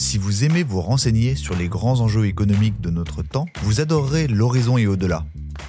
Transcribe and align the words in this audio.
Si 0.00 0.16
vous 0.16 0.44
aimez 0.44 0.62
vous 0.62 0.80
renseigner 0.80 1.34
sur 1.36 1.54
les 1.54 1.68
grands 1.68 2.00
enjeux 2.00 2.24
économiques 2.24 2.80
de 2.80 2.88
notre 2.88 3.22
temps, 3.22 3.44
vous 3.62 3.82
adorerez 3.82 4.28
L'horizon 4.28 4.78
et 4.78 4.86
au-delà. 4.86 5.26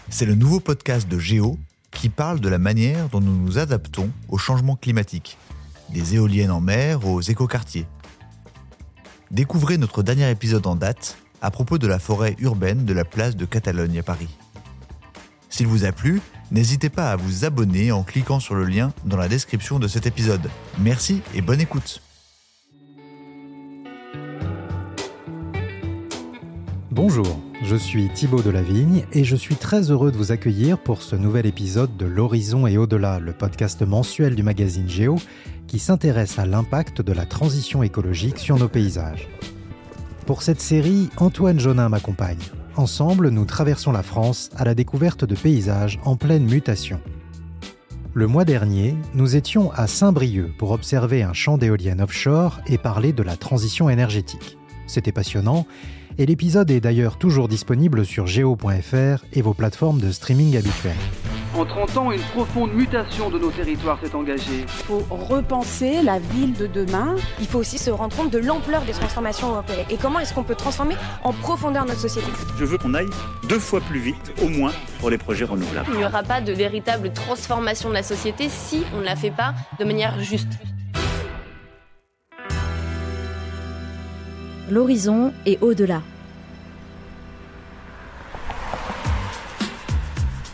C'est 0.10 0.26
le 0.26 0.36
nouveau 0.36 0.62
podcast 0.62 1.06
de 1.10 1.20
Géo 1.20 1.60
qui 1.92 2.07
parle 2.07 2.39
de 2.39 2.47
la 2.47 2.57
manière 2.57 3.09
dont 3.09 3.20
nous 3.20 3.36
nous 3.36 3.57
adaptons 3.57 4.09
au 4.29 4.38
changement 4.38 4.78
climatique, 4.78 5.38
des 5.89 6.15
éoliennes 6.15 6.49
en 6.49 6.62
mer 6.62 7.05
aux 7.05 7.20
écoquartiers. 7.20 7.86
Découvrez 9.32 9.78
notre 9.78 10.02
dernier 10.02 10.32
épisode 10.32 10.66
en 10.66 10.77
date 10.77 11.18
à 11.41 11.52
propos 11.52 11.77
de 11.77 11.88
la 11.88 12.00
forêt 12.00 12.38
urbaine 12.39 12.86
de 12.86 12.93
la 12.93 13.04
place 13.04 13.36
de 13.36 13.45
Catalogne 13.45 14.00
à 14.00 14.04
Paris. 14.04 14.29
S'il 15.50 15.68
vous 15.68 15.84
a 15.84 15.91
plu, 15.91 16.21
n'hésitez 16.52 16.89
pas 16.89 17.11
à 17.11 17.18
vous 17.18 17.43
abonner 17.43 17.91
en 17.91 18.04
cliquant 18.04 18.39
sur 18.39 18.55
le 18.55 18.63
lien 18.63 18.93
dans 19.04 19.18
la 19.18 19.27
description 19.27 19.77
de 19.77 19.89
cet 19.89 20.07
épisode. 20.07 20.50
Merci 20.79 21.21
et 21.36 21.41
bonne 21.41 21.59
écoute. 21.59 22.02
Bonjour, 27.04 27.39
je 27.64 27.75
suis 27.75 28.10
Thibaut 28.10 28.43
Delavigne 28.43 29.05
et 29.11 29.23
je 29.23 29.36
suis 29.36 29.55
très 29.55 29.89
heureux 29.89 30.11
de 30.11 30.18
vous 30.18 30.32
accueillir 30.32 30.78
pour 30.78 31.01
ce 31.01 31.15
nouvel 31.15 31.47
épisode 31.47 31.97
de 31.97 32.05
L'Horizon 32.05 32.67
et 32.67 32.78
au-delà, 32.78 33.19
le 33.19 33.33
podcast 33.33 33.81
mensuel 33.81 34.36
du 34.36 34.44
magazine 34.44 34.88
Géo 34.88 35.16
qui 35.66 35.80
s'intéresse 35.80 36.38
à 36.38 36.45
l'impact 36.45 37.02
de 37.02 37.11
la 37.11 37.25
transition 37.25 37.81
écologique 37.81 38.38
sur 38.38 38.59
nos 38.59 38.67
paysages. 38.67 39.28
Pour 40.28 40.44
cette 40.44 40.61
série, 40.61 41.09
Antoine 41.17 41.59
Jonin 41.59 41.89
m'accompagne. 41.89 42.38
Ensemble, 42.75 43.30
nous 43.30 43.45
traversons 43.45 43.92
la 43.92 44.03
France 44.03 44.52
à 44.56 44.64
la 44.64 44.75
découverte 44.75 45.25
de 45.25 45.33
paysages 45.33 46.00
en 46.06 46.16
pleine 46.16 46.45
mutation. 46.45 47.00
Le 48.14 48.28
mois 48.28 48.45
dernier, 48.45 48.95
nous 49.16 49.36
étions 49.36 49.72
à 49.72 49.88
Saint-Brieuc 49.88 50.56
pour 50.59 50.70
observer 50.70 51.23
un 51.23 51.33
champ 51.33 51.58
d'éoliennes 51.58 52.02
offshore 52.02 52.61
et 52.67 52.78
parler 52.78 53.11
de 53.11 53.23
la 53.23 53.38
transition 53.38 53.89
énergétique. 53.89 54.59
C'était 54.86 55.11
passionnant 55.11 55.66
et 56.17 56.25
l'épisode 56.25 56.72
est 56.72 56.81
d'ailleurs 56.81 57.17
toujours 57.17 57.48
disponible 57.48 58.06
sur 58.06 58.28
geo.fr 58.28 59.26
et 59.34 59.42
vos 59.42 59.54
plateformes 59.54 60.00
de 60.00 60.12
streaming 60.12 60.58
habituelles. 60.58 60.95
En 61.54 61.66
30 61.66 61.98
ans, 61.98 62.12
une 62.12 62.22
profonde 62.22 62.73
mutation 62.73 63.30
de 63.30 63.38
nos 63.38 63.52
territoires 63.52 64.00
s'est 64.02 64.16
engagée. 64.16 64.62
Il 64.62 64.86
faut 64.86 65.06
repenser 65.09 66.02
la 66.02 66.17
ville 66.17 66.54
de 66.54 66.66
demain. 66.66 67.16
Il 67.42 67.48
faut 67.48 67.59
aussi 67.59 67.78
se 67.78 67.89
rendre 67.89 68.16
compte 68.16 68.32
de 68.32 68.38
l'ampleur 68.38 68.84
des 68.84 68.94
transformations 68.94 69.50
européennes 69.50 69.86
et 69.89 69.98
comment 69.98 70.20
est-ce 70.20 70.34
qu'on 70.34 70.44
peut 70.44 70.56
transformer 70.56 70.95
en 71.23 71.34
profondeur 71.34 71.86
notre 71.86 72.00
société? 72.00 72.28
Je 72.58 72.64
veux 72.64 72.78
qu'on 72.78 72.94
aille 72.94 73.09
deux 73.50 73.59
fois 73.59 73.82
plus 73.82 74.00
vite, 74.00 74.34
au 74.42 74.48
moins, 74.48 74.72
pour 75.00 75.09
les 75.09 75.17
projets 75.17 75.45
renouvelables. 75.45 75.88
Il 75.92 75.98
n'y 75.98 76.06
aura 76.06 76.23
pas 76.23 76.39
de 76.39 76.54
véritable 76.54 77.12
transformation 77.12 77.89
de 77.89 77.95
la 77.95 78.04
société 78.04 78.48
si 78.48 78.84
on 78.95 79.00
ne 79.00 79.06
la 79.06 79.17
fait 79.17 79.32
pas 79.32 79.54
de 79.78 79.84
manière 79.84 80.22
juste. 80.22 80.54
L'horizon 84.72 85.33
est 85.45 85.61
au-delà. 85.61 86.02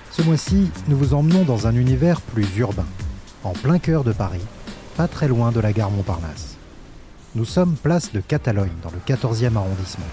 Ce 0.09 0.23
mois-ci, 0.23 0.71
nous 0.87 0.97
vous 0.97 1.13
emmenons 1.13 1.43
dans 1.43 1.67
un 1.67 1.75
univers 1.75 2.19
plus 2.21 2.47
urbain, 2.57 2.88
en 3.43 3.51
plein 3.51 3.77
cœur 3.77 4.03
de 4.03 4.11
Paris, 4.11 4.41
pas 4.95 5.07
très 5.07 5.27
loin 5.27 5.51
de 5.51 5.59
la 5.59 5.71
gare 5.71 5.91
Montparnasse. 5.91 6.57
Nous 7.35 7.45
sommes 7.45 7.75
place 7.75 8.11
de 8.11 8.19
Catalogne, 8.19 8.71
dans 8.81 8.89
le 8.89 8.97
14e 9.05 9.55
arrondissement. 9.55 10.07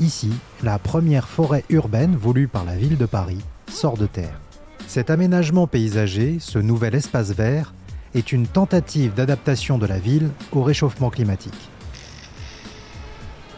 Ici, 0.00 0.30
la 0.62 0.78
première 0.78 1.28
forêt 1.28 1.64
urbaine 1.70 2.14
voulue 2.14 2.46
par 2.46 2.66
la 2.66 2.76
ville 2.76 2.98
de 2.98 3.06
Paris 3.06 3.40
sort 3.72 3.96
de 3.96 4.06
terre. 4.06 4.38
Cet 4.86 5.08
aménagement 5.08 5.66
paysager, 5.66 6.36
ce 6.40 6.58
nouvel 6.58 6.94
espace 6.94 7.30
vert, 7.30 7.72
est 8.14 8.32
une 8.32 8.46
tentative 8.46 9.14
d'adaptation 9.14 9.78
de 9.78 9.86
la 9.86 9.98
ville 9.98 10.28
au 10.52 10.62
réchauffement 10.62 11.08
climatique. 11.08 11.70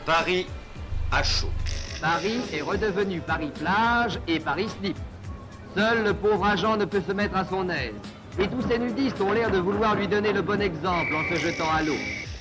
Paris 0.07 0.47
à 1.13 1.23
chaud. 1.23 1.51
Paris 2.01 2.41
est 2.53 2.63
redevenu 2.63 3.21
Paris-Plage 3.21 4.21
et 4.27 4.41
Paris-Slip. 4.41 4.97
Seul 5.77 6.05
le 6.05 6.15
pauvre 6.15 6.47
agent 6.47 6.77
ne 6.77 6.85
peut 6.85 7.03
se 7.07 7.13
mettre 7.13 7.37
à 7.37 7.45
son 7.45 7.69
aise. 7.69 7.95
Et 8.39 8.49
tous 8.49 8.63
ces 8.69 8.79
nudistes 8.79 9.21
ont 9.21 9.33
l'air 9.33 9.51
de 9.51 9.59
vouloir 9.59 9.95
lui 9.95 10.09
donner 10.09 10.33
le 10.33 10.43
bon 10.43 10.61
exemple 10.61 11.15
en 11.15 11.29
se 11.29 11.39
jetant 11.39 11.71
à 11.71 11.83
l'eau. 11.83 11.97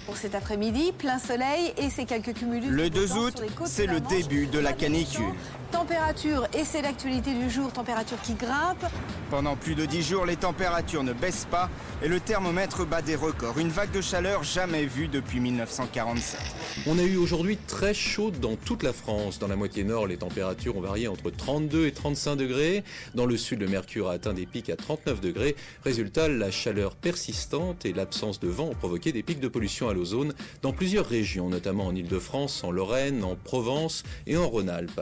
Pour 0.05 0.17
cet 0.17 0.33
après-midi, 0.33 0.91
plein 0.97 1.19
soleil 1.19 1.73
et 1.77 1.89
ces 1.89 2.05
quelques 2.05 2.33
cumulus. 2.33 2.69
Le 2.71 2.89
2 2.89 3.17
août, 3.17 3.43
c'est 3.65 3.85
le 3.85 3.99
début 3.99 4.47
de 4.47 4.57
la 4.57 4.73
canicule. 4.73 5.33
Température, 5.71 6.47
et 6.53 6.63
c'est 6.63 6.81
l'actualité 6.81 7.33
du 7.33 7.49
jour, 7.49 7.71
température 7.71 8.19
qui 8.21 8.33
grimpe. 8.33 8.83
Pendant 9.29 9.55
plus 9.55 9.75
de 9.75 9.85
10 9.85 10.01
jours, 10.01 10.25
les 10.25 10.37
températures 10.37 11.03
ne 11.03 11.13
baissent 11.13 11.47
pas 11.49 11.69
et 12.01 12.07
le 12.07 12.19
thermomètre 12.19 12.83
bat 12.85 13.03
des 13.03 13.15
records. 13.15 13.59
Une 13.59 13.69
vague 13.69 13.91
de 13.91 14.01
chaleur 14.01 14.43
jamais 14.43 14.87
vue 14.87 15.07
depuis 15.07 15.39
1947. 15.39 16.39
On 16.87 16.97
a 16.97 17.03
eu 17.03 17.15
aujourd'hui 17.15 17.57
très 17.67 17.93
chaud 17.93 18.31
dans 18.31 18.55
toute 18.55 18.81
la 18.81 18.91
France. 18.91 19.37
Dans 19.37 19.47
la 19.47 19.55
moitié 19.55 19.83
nord, 19.83 20.07
les 20.07 20.17
températures 20.17 20.75
ont 20.77 20.81
varié 20.81 21.07
entre 21.07 21.29
32 21.29 21.85
et 21.85 21.91
35 21.91 22.37
degrés. 22.37 22.83
Dans 23.13 23.27
le 23.27 23.37
sud, 23.37 23.59
le 23.59 23.67
mercure 23.67 24.09
a 24.09 24.13
atteint 24.13 24.33
des 24.33 24.47
pics 24.47 24.71
à 24.71 24.75
39 24.75 25.21
degrés. 25.21 25.55
Résultat, 25.83 26.27
la 26.27 26.49
chaleur 26.49 26.95
persistante 26.95 27.85
et 27.85 27.93
l'absence 27.93 28.39
de 28.39 28.47
vent 28.47 28.69
ont 28.69 28.75
provoqué 28.75 29.11
des 29.11 29.21
pics 29.21 29.39
de 29.39 29.47
pollution 29.47 29.89
à 29.89 29.93
l'ozone 29.93 30.33
dans 30.63 30.73
plusieurs 30.73 31.05
régions, 31.05 31.49
notamment 31.49 31.85
en 31.85 31.95
Ile-de-France, 31.95 32.63
en 32.63 32.71
Lorraine, 32.71 33.23
en 33.23 33.35
Provence 33.35 34.03
et 34.25 34.37
en 34.37 34.47
Rhône-Alpes. 34.47 35.01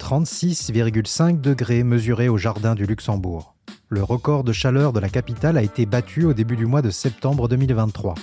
36,5 0.00 1.40
degrés 1.40 1.84
mesurés 1.84 2.30
au 2.30 2.38
jardin 2.38 2.74
du 2.74 2.86
Luxembourg. 2.86 3.54
Le 3.90 4.02
record 4.02 4.44
de 4.44 4.52
chaleur 4.52 4.94
de 4.94 4.98
la 4.98 5.10
capitale 5.10 5.58
a 5.58 5.62
été 5.62 5.84
battu 5.84 6.24
au 6.24 6.32
début 6.32 6.56
du 6.56 6.64
mois 6.64 6.80
de 6.80 6.90
septembre 6.90 7.48
2023. 7.48 8.14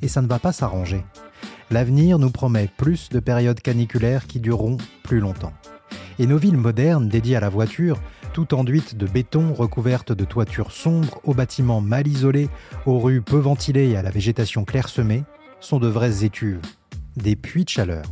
Et 0.00 0.08
ça 0.08 0.22
ne 0.22 0.28
va 0.28 0.38
pas 0.38 0.52
s'arranger. 0.52 1.04
L'avenir 1.70 2.18
nous 2.18 2.30
promet 2.30 2.70
plus 2.76 3.08
de 3.10 3.18
périodes 3.18 3.60
caniculaires 3.60 4.26
qui 4.28 4.38
dureront 4.38 4.78
plus 5.02 5.18
longtemps. 5.18 5.52
Et 6.18 6.26
nos 6.26 6.38
villes 6.38 6.56
modernes 6.56 7.08
dédiées 7.08 7.36
à 7.36 7.40
la 7.40 7.48
voiture, 7.48 8.00
tout 8.32 8.54
enduites 8.54 8.96
de 8.96 9.06
béton, 9.06 9.52
recouvertes 9.52 10.12
de 10.12 10.24
toitures 10.24 10.72
sombres, 10.72 11.20
aux 11.24 11.34
bâtiments 11.34 11.80
mal 11.80 12.06
isolés, 12.06 12.48
aux 12.86 13.00
rues 13.00 13.22
peu 13.22 13.38
ventilées 13.38 13.90
et 13.90 13.96
à 13.96 14.02
la 14.02 14.10
végétation 14.10 14.64
clairsemée, 14.64 15.24
sont 15.58 15.80
de 15.80 15.88
vraies 15.88 16.24
étuves, 16.24 16.60
des 17.16 17.34
puits 17.34 17.64
de 17.64 17.70
chaleur. 17.70 18.04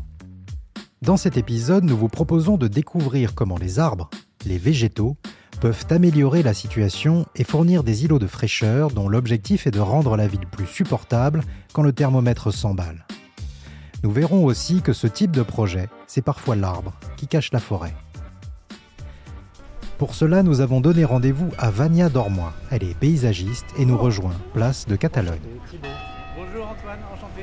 Dans 1.03 1.17
cet 1.17 1.39
épisode, 1.39 1.85
nous 1.85 1.97
vous 1.97 2.09
proposons 2.09 2.59
de 2.59 2.69
découvrir 2.69 3.35
comment 3.35 3.57
les 3.57 3.79
arbres, 3.79 4.11
les 4.45 4.59
végétaux, 4.59 5.17
peuvent 5.63 5.87
améliorer 5.89 6.43
la 6.43 6.53
situation 6.53 7.25
et 7.35 7.45
fournir 7.45 7.85
des 7.85 8.05
îlots 8.05 8.19
de 8.19 8.27
fraîcheur 8.27 8.91
dont 8.91 9.09
l'objectif 9.09 9.67
est 9.67 9.71
de 9.71 9.81
rendre 9.81 10.19
la 10.19 10.27
ville 10.27 10.47
plus 10.47 10.67
supportable 10.67 11.43
quand 11.73 11.83
le 11.83 11.95
thermomètre 11.95 12.53
s'emballe. 12.53 13.07
Nous 14.03 14.11
verrons 14.11 14.45
aussi 14.45 14.83
que 14.83 14.93
ce 14.93 15.07
type 15.07 15.31
de 15.31 15.43
projet, 15.43 15.89
c'est 16.07 16.21
parfois 16.21 16.55
l'arbre 16.55 16.93
qui 17.17 17.27
cache 17.27 17.51
la 17.53 17.61
forêt. 17.61 17.95
Pour 19.97 20.15
cela, 20.15 20.43
nous 20.43 20.61
avons 20.61 20.83
donné 20.83 21.07
rendez-vous 21.07 21.49
à 21.57 21.71
Vania 21.71 22.11
Dormois. 22.11 22.53
Elle 22.71 22.85
est 22.85 22.99
paysagiste 22.99 23.67
et 23.79 23.87
nous 23.87 23.97
rejoint 23.97 24.37
place 24.53 24.87
de 24.87 24.97
Catalogne. 24.97 25.41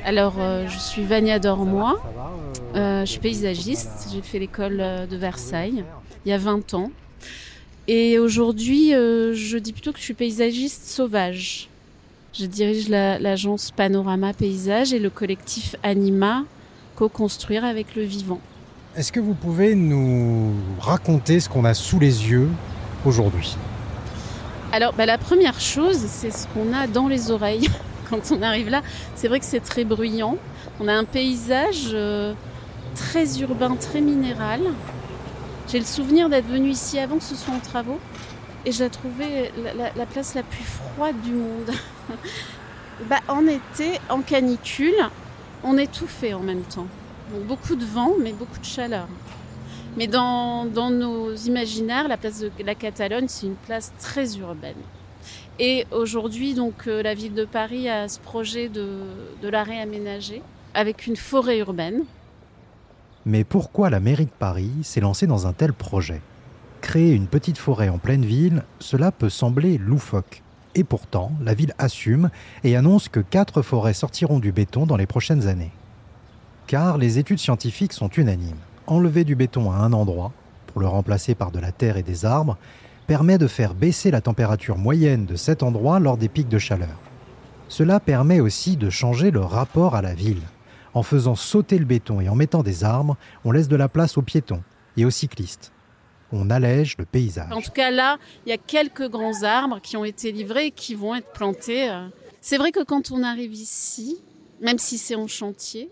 Alors, 0.04 0.34
euh, 0.38 0.66
je 0.68 0.78
suis 0.78 1.02
Vania 1.02 1.38
Dormois. 1.38 2.00
Euh, 2.74 3.00
je 3.00 3.10
suis 3.10 3.20
paysagiste. 3.20 4.08
J'ai 4.12 4.22
fait 4.22 4.38
l'école 4.38 4.78
euh, 4.80 5.06
de 5.06 5.16
Versailles 5.16 5.84
il 6.24 6.30
y 6.30 6.32
a 6.32 6.38
20 6.38 6.74
ans. 6.74 6.90
Et 7.86 8.18
aujourd'hui, 8.18 8.90
je 8.90 9.56
dis 9.56 9.72
plutôt 9.72 9.92
que 9.92 9.98
je 9.98 10.02
suis 10.02 10.14
paysagiste 10.14 10.84
sauvage. 10.84 11.70
Je 12.34 12.44
dirige 12.44 12.90
l'agence 12.90 13.70
Panorama 13.70 14.34
Paysage 14.34 14.92
et 14.92 14.98
le 14.98 15.08
collectif 15.08 15.74
Anima, 15.82 16.44
co-construire 16.96 17.64
avec 17.64 17.96
le 17.96 18.02
vivant. 18.02 18.40
Est-ce 18.94 19.10
que 19.10 19.20
vous 19.20 19.32
pouvez 19.32 19.74
nous 19.74 20.52
raconter 20.80 21.40
ce 21.40 21.48
qu'on 21.48 21.64
a 21.64 21.72
sous 21.72 21.98
les 21.98 22.28
yeux 22.28 22.48
aujourd'hui? 23.06 23.56
Alors, 24.70 24.92
bah, 24.92 25.06
la 25.06 25.16
première 25.16 25.58
chose, 25.58 25.96
c'est 25.96 26.30
ce 26.30 26.46
qu'on 26.48 26.74
a 26.74 26.86
dans 26.86 27.08
les 27.08 27.30
oreilles. 27.30 27.70
quand 28.10 28.32
on 28.32 28.42
arrive 28.42 28.68
là. 28.68 28.82
C'est 29.14 29.28
vrai 29.28 29.40
que 29.40 29.46
c'est 29.46 29.60
très 29.60 29.84
bruyant. 29.84 30.36
On 30.80 30.88
a 30.88 30.94
un 30.94 31.04
paysage 31.04 31.90
euh, 31.92 32.34
très 32.94 33.40
urbain, 33.40 33.76
très 33.76 34.00
minéral. 34.00 34.60
J'ai 35.68 35.78
le 35.78 35.84
souvenir 35.84 36.28
d'être 36.28 36.46
venue 36.48 36.70
ici 36.70 36.98
avant 36.98 37.18
que 37.18 37.24
ce 37.24 37.34
soit 37.34 37.54
en 37.54 37.60
travaux 37.60 37.98
et 38.64 38.72
j'ai 38.72 38.88
trouvé 38.90 39.52
la, 39.76 39.92
la, 39.94 40.06
place 40.06 40.34
la 40.34 40.42
plus 40.42 40.64
froide 40.64 41.20
du 41.22 41.32
monde. 41.32 41.70
bah, 43.08 43.20
en 43.28 43.46
été, 43.46 44.00
en 44.08 44.20
canicule, 44.20 44.94
on 45.62 45.78
étouffait 45.78 46.34
en 46.34 46.40
même 46.40 46.62
temps. 46.62 46.86
Donc, 47.32 47.44
beaucoup 47.44 47.76
de 47.76 47.84
vent, 47.84 48.12
mais 48.20 48.32
beaucoup 48.32 48.58
de 48.58 48.64
chaleur. 48.64 49.06
Mais 49.96 50.06
dans, 50.06 50.64
dans 50.64 50.90
nos 50.90 51.34
imaginaires, 51.34 52.08
la 52.08 52.16
place 52.16 52.40
de 52.40 52.50
la 52.64 52.74
Catalogne, 52.74 53.26
c'est 53.28 53.46
une 53.46 53.56
place 53.56 53.92
très 53.98 54.36
urbaine. 54.36 54.76
Et 55.58 55.86
aujourd'hui, 55.90 56.54
donc, 56.54 56.86
euh, 56.86 57.02
la 57.02 57.14
ville 57.14 57.34
de 57.34 57.44
Paris 57.44 57.88
a 57.88 58.08
ce 58.08 58.20
projet 58.20 58.68
de, 58.68 58.88
de 59.42 59.48
la 59.48 59.64
réaménager 59.64 60.42
avec 60.74 61.06
une 61.06 61.16
forêt 61.16 61.58
urbaine. 61.58 62.04
Mais 63.26 63.44
pourquoi 63.44 63.90
la 63.90 64.00
mairie 64.00 64.26
de 64.26 64.30
Paris 64.30 64.70
s'est 64.82 65.00
lancée 65.00 65.26
dans 65.26 65.46
un 65.46 65.52
tel 65.52 65.72
projet? 65.72 66.20
Créer 66.80 67.12
une 67.12 67.26
petite 67.26 67.58
forêt 67.58 67.88
en 67.88 67.98
pleine 67.98 68.24
ville, 68.24 68.62
cela 68.78 69.10
peut 69.10 69.28
sembler 69.28 69.78
loufoque. 69.78 70.42
Et 70.74 70.84
pourtant, 70.84 71.32
la 71.42 71.54
ville 71.54 71.74
assume 71.78 72.30
et 72.62 72.76
annonce 72.76 73.08
que 73.08 73.20
quatre 73.20 73.62
forêts 73.62 73.94
sortiront 73.94 74.38
du 74.38 74.52
béton 74.52 74.86
dans 74.86 74.96
les 74.96 75.06
prochaines 75.06 75.48
années. 75.48 75.72
Car 76.68 76.98
les 76.98 77.18
études 77.18 77.40
scientifiques 77.40 77.92
sont 77.92 78.08
unanimes. 78.10 78.60
Enlever 78.86 79.24
du 79.24 79.34
béton 79.34 79.72
à 79.72 79.76
un 79.76 79.92
endroit, 79.92 80.32
pour 80.68 80.80
le 80.80 80.86
remplacer 80.86 81.34
par 81.34 81.50
de 81.50 81.58
la 81.58 81.72
terre 81.72 81.96
et 81.96 82.02
des 82.02 82.24
arbres, 82.24 82.56
permet 83.08 83.38
de 83.38 83.46
faire 83.46 83.74
baisser 83.74 84.10
la 84.10 84.20
température 84.20 84.76
moyenne 84.76 85.24
de 85.24 85.34
cet 85.34 85.62
endroit 85.62 85.98
lors 85.98 86.18
des 86.18 86.28
pics 86.28 86.50
de 86.50 86.58
chaleur. 86.58 87.00
Cela 87.70 88.00
permet 88.00 88.38
aussi 88.38 88.76
de 88.76 88.90
changer 88.90 89.30
le 89.30 89.40
rapport 89.40 89.94
à 89.94 90.02
la 90.02 90.12
ville. 90.12 90.42
En 90.92 91.02
faisant 91.02 91.34
sauter 91.34 91.78
le 91.78 91.86
béton 91.86 92.20
et 92.20 92.28
en 92.28 92.34
mettant 92.34 92.62
des 92.62 92.84
arbres, 92.84 93.16
on 93.46 93.50
laisse 93.50 93.68
de 93.68 93.76
la 93.76 93.88
place 93.88 94.18
aux 94.18 94.22
piétons 94.22 94.62
et 94.98 95.06
aux 95.06 95.10
cyclistes. 95.10 95.72
On 96.32 96.50
allège 96.50 96.98
le 96.98 97.06
paysage. 97.06 97.50
En 97.50 97.62
tout 97.62 97.70
cas, 97.70 97.90
là, 97.90 98.18
il 98.44 98.50
y 98.50 98.52
a 98.52 98.58
quelques 98.58 99.08
grands 99.08 99.42
arbres 99.42 99.80
qui 99.82 99.96
ont 99.96 100.04
été 100.04 100.30
livrés 100.30 100.66
et 100.66 100.70
qui 100.70 100.94
vont 100.94 101.14
être 101.14 101.32
plantés. 101.32 101.88
euh. 101.88 102.08
C'est 102.42 102.58
vrai 102.58 102.72
que 102.72 102.84
quand 102.84 103.10
on 103.10 103.22
arrive 103.22 103.54
ici, 103.54 104.18
même 104.60 104.78
si 104.78 104.98
c'est 104.98 105.14
en 105.14 105.28
chantier, 105.28 105.88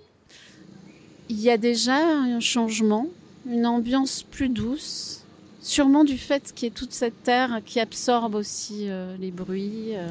il 1.30 1.40
y 1.40 1.48
a 1.48 1.56
déjà 1.56 1.96
un 1.96 2.40
changement, 2.40 3.06
une 3.48 3.64
ambiance 3.64 4.22
plus 4.22 4.50
douce, 4.50 5.25
sûrement 5.66 6.04
du 6.04 6.16
fait 6.16 6.52
qu'il 6.54 6.66
y 6.66 6.68
ait 6.68 6.74
toute 6.74 6.92
cette 6.92 7.22
terre 7.22 7.60
qui 7.64 7.80
absorbe 7.80 8.34
aussi 8.36 8.88
euh, 8.88 9.16
les 9.18 9.30
bruits. 9.30 9.96
euh. 9.96 10.08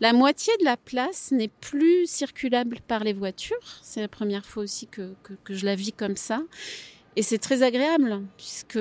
La 0.00 0.12
moitié 0.12 0.52
de 0.60 0.64
la 0.64 0.76
place 0.76 1.32
n'est 1.32 1.48
plus 1.48 2.06
circulable 2.06 2.78
par 2.86 3.02
les 3.02 3.14
voitures. 3.14 3.56
C'est 3.80 4.02
la 4.02 4.08
première 4.08 4.44
fois 4.44 4.64
aussi 4.64 4.86
que, 4.86 5.14
que- 5.22 5.32
que 5.42 5.54
je 5.54 5.64
la 5.64 5.74
vis 5.74 5.92
comme 5.92 6.16
ça. 6.16 6.42
Et 7.16 7.22
c'est 7.22 7.38
très 7.38 7.62
agréable, 7.62 8.20
puisque 8.36 8.76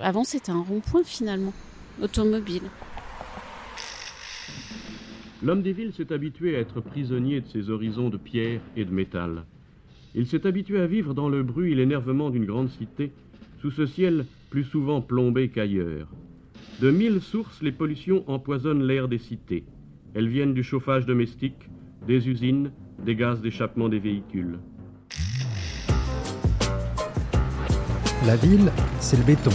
avant 0.00 0.22
c'était 0.22 0.52
un 0.52 0.62
rond-point 0.62 1.02
finalement, 1.02 1.52
automobile. 2.00 2.62
L'homme 5.42 5.62
des 5.62 5.72
villes 5.72 5.92
s'est 5.92 6.12
habitué 6.12 6.54
à 6.54 6.60
être 6.60 6.80
prisonnier 6.80 7.40
de 7.40 7.48
ses 7.48 7.70
horizons 7.70 8.08
de 8.10 8.16
pierre 8.18 8.60
et 8.76 8.84
de 8.84 8.92
métal. 8.92 9.44
Il 10.14 10.28
s'est 10.28 10.46
habitué 10.46 10.78
à 10.80 10.86
vivre 10.86 11.12
dans 11.14 11.28
le 11.28 11.42
bruit 11.42 11.72
et 11.72 11.74
l'énervement 11.74 12.30
d'une 12.30 12.44
grande 12.46 12.70
cité, 12.70 13.10
sous 13.60 13.72
ce 13.72 13.86
ciel 13.86 14.26
plus 14.50 14.64
souvent 14.64 15.00
plombé 15.00 15.48
qu'ailleurs. 15.48 16.08
De 16.80 16.90
mille 16.90 17.20
sources, 17.20 17.62
les 17.62 17.72
pollutions 17.72 18.24
empoisonnent 18.28 18.82
l'air 18.82 19.06
des 19.06 19.18
cités. 19.18 19.64
Elles 20.14 20.28
viennent 20.28 20.54
du 20.54 20.64
chauffage 20.64 21.06
domestique, 21.06 21.70
des 22.06 22.28
usines, 22.28 22.72
des 23.04 23.14
gaz 23.14 23.40
d'échappement 23.40 23.88
des 23.88 24.00
véhicules. 24.00 24.58
La 28.26 28.36
ville, 28.36 28.70
c'est 28.98 29.16
le 29.16 29.22
béton. 29.22 29.52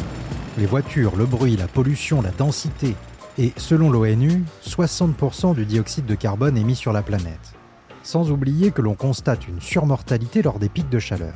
Les 0.57 0.65
voitures, 0.65 1.17
le 1.17 1.25
bruit, 1.25 1.57
la 1.57 1.67
pollution, 1.67 2.21
la 2.21 2.31
densité. 2.31 2.95
Et 3.37 3.51
selon 3.57 3.91
l'ONU, 3.91 4.43
60% 4.63 5.55
du 5.55 5.65
dioxyde 5.65 6.05
de 6.05 6.15
carbone 6.15 6.57
émis 6.57 6.75
sur 6.75 6.93
la 6.93 7.01
planète. 7.01 7.53
Sans 8.01 8.31
oublier 8.31 8.71
que 8.71 8.81
l'on 8.81 8.95
constate 8.95 9.47
une 9.47 9.59
surmortalité 9.59 10.41
lors 10.41 10.57
des 10.57 10.69
pics 10.69 10.89
de 10.89 10.99
chaleur. 10.99 11.35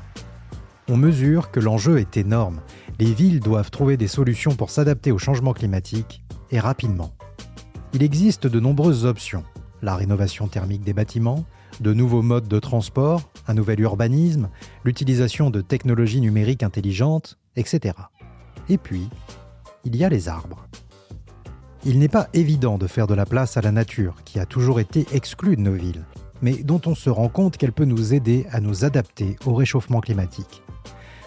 On 0.88 0.98
mesure 0.98 1.52
que 1.52 1.60
l'enjeu 1.60 2.00
est 2.00 2.18
énorme. 2.18 2.62
Les 3.00 3.14
villes 3.14 3.40
doivent 3.40 3.72
trouver 3.72 3.96
des 3.96 4.10
solutions 4.10 4.56
pour 4.56 4.70
s'adapter 4.70 5.14
au 5.14 5.18
changement 5.18 5.54
climatique, 5.54 6.22
et 6.52 6.60
rapidement. 6.60 7.14
Il 7.94 8.04
existe 8.04 8.46
de 8.46 8.60
nombreuses 8.60 9.06
options. 9.06 9.46
La 9.82 9.96
rénovation 9.96 10.50
thermique 10.50 10.84
des 10.84 10.92
bâtiments, 10.92 11.46
de 11.80 11.94
nouveaux 11.94 12.22
modes 12.22 12.50
de 12.50 12.60
transport, 12.60 13.22
un 13.48 13.54
nouvel 13.54 13.80
urbanisme, 13.80 14.50
l'utilisation 14.84 15.50
de 15.50 15.62
technologies 15.62 16.20
numériques 16.20 16.62
intelligentes, 16.62 17.38
etc. 17.56 17.96
Et 18.68 18.78
puis, 18.78 19.08
il 19.86 19.96
y 19.96 20.04
a 20.04 20.10
les 20.10 20.28
arbres. 20.28 20.68
Il 21.86 22.00
n'est 22.00 22.10
pas 22.10 22.28
évident 22.34 22.78
de 22.78 22.88
faire 22.88 23.08
de 23.08 23.14
la 23.14 23.26
place 23.26 23.56
à 23.56 23.62
la 23.62 23.72
nature, 23.72 24.18
qui 24.26 24.40
a 24.40 24.46
toujours 24.46 24.82
été 24.82 25.08
exclue 25.14 25.56
de 25.56 25.62
nos 25.62 25.74
villes, 25.74 26.04
mais 26.42 26.64
dont 26.64 26.82
on 26.86 26.96
se 26.96 27.10
rend 27.10 27.30
compte 27.30 27.56
qu'elle 27.56 27.72
peut 27.72 27.86
nous 27.86 28.14
aider 28.14 28.46
à 28.52 28.60
nous 28.60 28.84
adapter 28.84 29.38
au 29.46 29.54
réchauffement 29.54 30.02
climatique. 30.02 30.64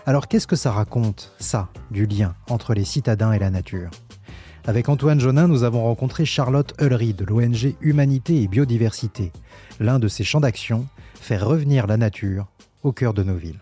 Alors 0.04 0.26
qu'est-ce 0.26 0.48
que 0.48 0.56
ça 0.56 0.72
raconte, 0.72 1.32
ça, 1.38 1.68
du 1.92 2.06
lien 2.06 2.34
entre 2.50 2.74
les 2.74 2.84
citadins 2.84 3.32
et 3.32 3.38
la 3.38 3.50
nature? 3.50 3.88
Avec 4.66 4.88
Antoine 4.88 5.20
Jonin, 5.20 5.46
nous 5.46 5.62
avons 5.62 5.84
rencontré 5.84 6.24
Charlotte 6.24 6.74
Hullery 6.80 7.14
de 7.14 7.24
l'ONG 7.24 7.76
Humanité 7.80 8.42
et 8.42 8.48
Biodiversité. 8.48 9.30
L'un 9.78 10.00
de 10.00 10.08
ses 10.08 10.24
champs 10.24 10.40
d'action, 10.40 10.86
faire 11.14 11.46
revenir 11.46 11.86
la 11.86 11.96
nature 11.96 12.46
au 12.82 12.90
cœur 12.90 13.14
de 13.14 13.22
nos 13.22 13.36
villes. 13.36 13.60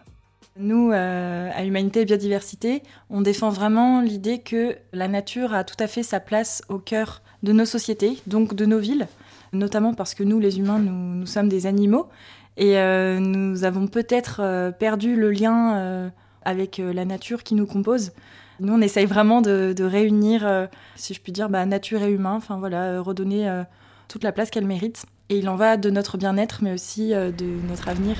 Nous, 0.58 0.92
euh, 0.92 1.50
à 1.54 1.62
Humanité 1.64 2.00
et 2.00 2.04
Biodiversité, 2.06 2.82
on 3.10 3.20
défend 3.20 3.50
vraiment 3.50 4.00
l'idée 4.00 4.38
que 4.38 4.76
la 4.94 5.08
nature 5.08 5.52
a 5.52 5.62
tout 5.62 5.76
à 5.78 5.88
fait 5.88 6.02
sa 6.02 6.20
place 6.20 6.62
au 6.70 6.78
cœur 6.78 7.20
de 7.42 7.52
nos 7.52 7.66
sociétés, 7.66 8.16
donc 8.26 8.54
de 8.54 8.64
nos 8.64 8.78
villes, 8.78 9.08
notamment 9.52 9.92
parce 9.92 10.14
que 10.14 10.22
nous, 10.22 10.40
les 10.40 10.58
humains, 10.58 10.78
nous, 10.78 11.26
sommes 11.26 11.50
des 11.50 11.66
animaux 11.66 12.08
et 12.56 12.78
euh, 12.78 13.20
nous 13.20 13.64
avons 13.64 13.86
peut-être 13.86 14.40
euh, 14.42 14.70
perdu 14.70 15.16
le 15.16 15.30
lien 15.30 16.10
avec 16.42 16.78
euh, 16.78 16.92
la 16.92 17.04
nature 17.04 17.42
qui 17.42 17.54
nous 17.54 17.66
compose. 17.66 18.12
Nous, 18.60 18.72
on 18.72 18.80
essaye 18.80 19.06
vraiment 19.06 19.40
de, 19.40 19.74
réunir, 19.82 20.46
euh, 20.46 20.66
si 20.96 21.14
je 21.14 21.20
puis 21.20 21.32
dire, 21.32 21.48
bah, 21.48 21.64
nature 21.64 22.02
et 22.02 22.10
humain, 22.10 22.34
enfin 22.34 22.58
voilà, 22.58 22.84
euh, 22.84 23.02
redonner 23.02 23.50
toute 24.08 24.22
la 24.24 24.32
place 24.32 24.50
qu'elle 24.50 24.66
mérite. 24.66 25.06
Et 25.30 25.38
il 25.38 25.48
en 25.48 25.56
va 25.56 25.76
de 25.76 25.90
notre 25.90 26.18
bien-être, 26.18 26.62
mais 26.62 26.72
aussi 26.72 27.10
de 27.10 27.68
notre 27.68 27.88
avenir. 27.88 28.16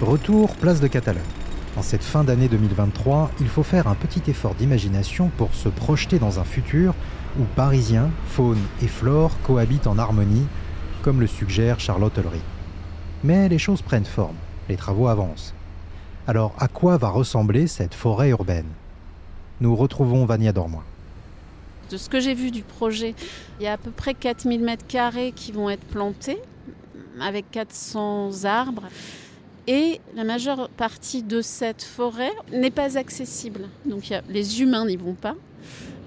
Retour 0.00 0.56
place 0.56 0.80
de 0.80 0.88
Catalogne. 0.88 1.22
En 1.76 1.82
cette 1.82 2.02
fin 2.02 2.24
d'année 2.24 2.48
2023, 2.48 3.30
il 3.40 3.48
faut 3.48 3.62
faire 3.62 3.88
un 3.88 3.94
petit 3.94 4.30
effort 4.30 4.54
d'imagination 4.54 5.30
pour 5.36 5.54
se 5.54 5.68
projeter 5.68 6.18
dans 6.18 6.40
un 6.40 6.44
futur 6.44 6.94
où 7.38 7.42
Parisiens, 7.56 8.10
faune 8.26 8.60
et 8.82 8.86
flore 8.86 9.32
cohabitent 9.42 9.86
en 9.86 9.98
harmonie, 9.98 10.46
comme 11.02 11.20
le 11.20 11.26
suggère 11.26 11.80
Charlotte 11.80 12.16
Hullery. 12.16 12.40
Mais 13.24 13.48
les 13.48 13.58
choses 13.58 13.82
prennent 13.82 14.04
forme, 14.04 14.36
les 14.68 14.76
travaux 14.76 15.08
avancent. 15.08 15.54
Alors 16.26 16.54
à 16.58 16.68
quoi 16.68 16.96
va 16.96 17.10
ressembler 17.10 17.66
cette 17.66 17.94
forêt 17.94 18.30
urbaine? 18.30 18.66
Nous 19.60 19.76
retrouvons 19.76 20.24
Vania 20.24 20.52
Dormois. 20.52 20.84
De 21.90 21.96
ce 21.96 22.08
que 22.08 22.18
j'ai 22.18 22.34
vu 22.34 22.50
du 22.50 22.62
projet, 22.62 23.14
il 23.60 23.64
y 23.64 23.66
a 23.66 23.74
à 23.74 23.76
peu 23.76 23.90
près 23.90 24.14
4000 24.14 24.62
mètres 24.62 24.86
carrés 24.86 25.32
qui 25.32 25.52
vont 25.52 25.68
être 25.68 25.84
plantés, 25.84 26.38
avec 27.20 27.50
400 27.50 28.44
arbres. 28.44 28.84
Et 29.66 30.00
la 30.14 30.24
majeure 30.24 30.68
partie 30.70 31.22
de 31.22 31.40
cette 31.40 31.82
forêt 31.82 32.32
n'est 32.52 32.70
pas 32.70 32.98
accessible. 32.98 33.68
Donc 33.86 34.12
les 34.28 34.60
humains 34.60 34.86
n'y 34.86 34.96
vont 34.96 35.14
pas. 35.14 35.34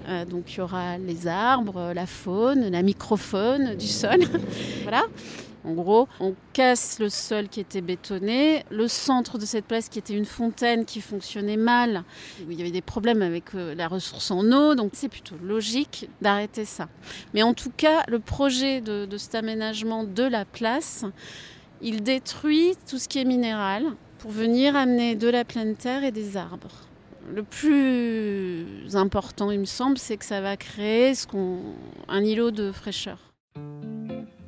Euh, 0.08 0.24
donc 0.24 0.52
il 0.54 0.58
y 0.58 0.60
aura 0.60 0.98
les 0.98 1.26
arbres, 1.26 1.92
la 1.94 2.06
faune, 2.06 2.70
la 2.70 2.82
microfaune 2.82 3.74
du 3.74 3.86
sol. 3.86 4.20
voilà. 4.82 5.02
En 5.64 5.72
gros, 5.72 6.08
on 6.20 6.34
casse 6.52 6.98
le 6.98 7.10
sol 7.10 7.48
qui 7.48 7.60
était 7.60 7.80
bétonné, 7.80 8.64
le 8.70 8.88
centre 8.88 9.38
de 9.38 9.44
cette 9.44 9.66
place 9.66 9.88
qui 9.88 9.98
était 9.98 10.14
une 10.14 10.24
fontaine 10.24 10.84
qui 10.86 11.00
fonctionnait 11.00 11.58
mal, 11.58 12.04
où 12.46 12.50
il 12.50 12.56
y 12.56 12.62
avait 12.62 12.70
des 12.70 12.80
problèmes 12.80 13.22
avec 13.22 13.54
euh, 13.54 13.74
la 13.74 13.88
ressource 13.88 14.30
en 14.30 14.50
eau, 14.52 14.74
donc 14.74 14.92
c'est 14.94 15.08
plutôt 15.08 15.34
logique 15.42 16.08
d'arrêter 16.22 16.64
ça. 16.64 16.88
Mais 17.34 17.42
en 17.42 17.54
tout 17.54 17.72
cas, 17.76 18.04
le 18.08 18.18
projet 18.18 18.80
de, 18.80 19.04
de 19.04 19.18
cet 19.18 19.34
aménagement 19.34 20.04
de 20.04 20.22
la 20.22 20.44
place, 20.44 21.04
il 21.82 22.02
détruit 22.02 22.74
tout 22.88 22.98
ce 22.98 23.08
qui 23.08 23.18
est 23.18 23.26
minéral 23.26 23.84
pour 24.18 24.30
venir 24.30 24.74
amener 24.74 25.16
de 25.16 25.28
la 25.28 25.44
pleine 25.44 25.76
terre 25.76 26.02
et 26.02 26.12
des 26.12 26.36
arbres. 26.36 26.87
Le 27.34 27.42
plus 27.42 28.96
important, 28.96 29.50
il 29.50 29.60
me 29.60 29.64
semble, 29.66 29.98
c'est 29.98 30.16
que 30.16 30.24
ça 30.24 30.40
va 30.40 30.56
créer 30.56 31.14
ce 31.14 31.26
un 32.08 32.24
îlot 32.24 32.50
de 32.50 32.72
fraîcheur. 32.72 33.18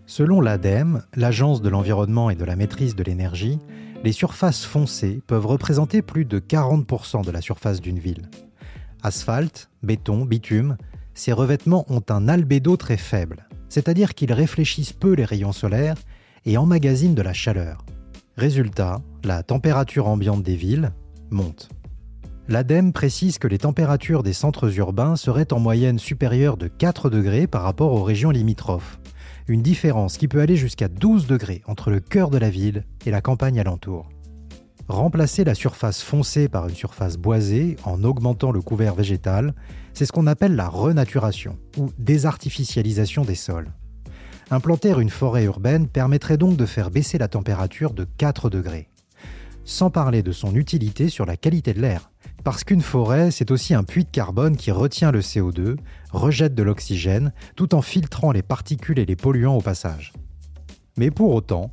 Selon 0.07 0.41
l'ADEME, 0.41 1.03
l'Agence 1.15 1.63
de 1.63 1.69
l'environnement 1.69 2.31
et 2.31 2.37
de 2.37 2.45
la 2.45 2.57
maîtrise 2.57 2.97
de 2.97 3.03
l'énergie, 3.03 3.59
les 4.03 4.13
surfaces 4.13 4.65
foncées 4.65 5.21
peuvent 5.27 5.47
représenter 5.47 6.01
plus 6.01 6.25
de 6.25 6.39
40% 6.39 7.25
de 7.25 7.31
la 7.31 7.41
surface 7.41 7.81
d'une 7.81 7.99
ville. 7.99 8.31
Asphalte, 9.03 9.71
béton, 9.83 10.25
bitume, 10.25 10.77
ces 11.15 11.33
revêtements 11.33 11.85
ont 11.89 12.03
un 12.09 12.29
albédo 12.29 12.77
très 12.77 12.97
faible, 12.97 13.47
c'est-à-dire 13.69 14.15
qu'ils 14.15 14.33
réfléchissent 14.33 14.93
peu 14.93 15.13
les 15.13 15.25
rayons 15.25 15.53
solaires 15.53 15.99
et 16.47 16.57
emmagasinent 16.57 17.15
de 17.15 17.23
la 17.23 17.35
chaleur. 17.35 17.85
Résultat, 18.37 19.03
la 19.23 19.43
température 19.43 20.09
ambiante 20.09 20.43
des 20.43 20.57
villes 20.57 20.93
monte. 21.31 21.69
L'ADEME 22.51 22.93
précise 22.93 23.39
que 23.39 23.47
les 23.47 23.59
températures 23.59 24.25
des 24.25 24.33
centres 24.33 24.77
urbains 24.77 25.15
seraient 25.15 25.53
en 25.53 25.61
moyenne 25.61 26.01
supérieures 26.01 26.57
de 26.57 26.67
4 26.67 27.09
degrés 27.09 27.47
par 27.47 27.63
rapport 27.63 27.93
aux 27.93 28.03
régions 28.03 28.31
limitrophes, 28.31 28.99
une 29.47 29.63
différence 29.63 30.17
qui 30.17 30.27
peut 30.27 30.41
aller 30.41 30.57
jusqu'à 30.57 30.89
12 30.89 31.29
degrés 31.29 31.63
entre 31.69 31.93
le 31.93 32.01
cœur 32.01 32.29
de 32.29 32.39
la 32.39 32.51
ville 32.51 32.83
et 33.07 33.13
la 33.13 33.21
campagne 33.21 33.61
alentour. 33.61 34.09
Remplacer 34.89 35.45
la 35.45 35.55
surface 35.55 36.03
foncée 36.03 36.49
par 36.49 36.67
une 36.67 36.75
surface 36.75 37.19
boisée 37.19 37.77
en 37.85 38.03
augmentant 38.03 38.51
le 38.51 38.61
couvert 38.61 38.97
végétal, 38.97 39.55
c'est 39.95 40.05
ce 40.05 40.11
qu'on 40.11 40.27
appelle 40.27 40.57
la 40.57 40.69
renaturation 40.69 41.57
ou 41.79 41.91
désartificialisation 41.99 43.23
des 43.23 43.37
sols. 43.37 43.71
Implanter 44.51 45.01
une 45.01 45.11
forêt 45.11 45.45
urbaine 45.45 45.87
permettrait 45.87 46.37
donc 46.37 46.57
de 46.57 46.67
faire 46.67 46.91
baisser 46.91 47.17
la 47.17 47.29
température 47.29 47.95
de 47.95 48.09
4 48.19 48.51
degrés. 48.51 48.90
Sans 49.71 49.89
parler 49.89 50.25
de 50.25 50.33
son 50.33 50.57
utilité 50.57 51.09
sur 51.09 51.27
la 51.27 51.37
qualité 51.37 51.73
de 51.73 51.81
l'air, 51.81 52.11
parce 52.43 52.65
qu'une 52.65 52.83
forêt, 52.83 53.31
c'est 53.31 53.53
aussi 53.53 53.73
un 53.73 53.85
puits 53.85 54.03
de 54.03 54.11
carbone 54.11 54.57
qui 54.57 54.73
retient 54.73 55.13
le 55.13 55.21
CO2, 55.21 55.77
rejette 56.11 56.57
de 56.57 56.65
l'oxygène, 56.65 57.33
tout 57.55 57.77
en 57.77 57.81
filtrant 57.81 58.33
les 58.33 58.43
particules 58.43 58.99
et 58.99 59.07
les 59.07 59.15
polluants 59.15 59.57
au 59.57 59.61
passage. 59.61 60.13
Mais 60.97 61.13
pour 61.13 61.33
autant, 61.33 61.71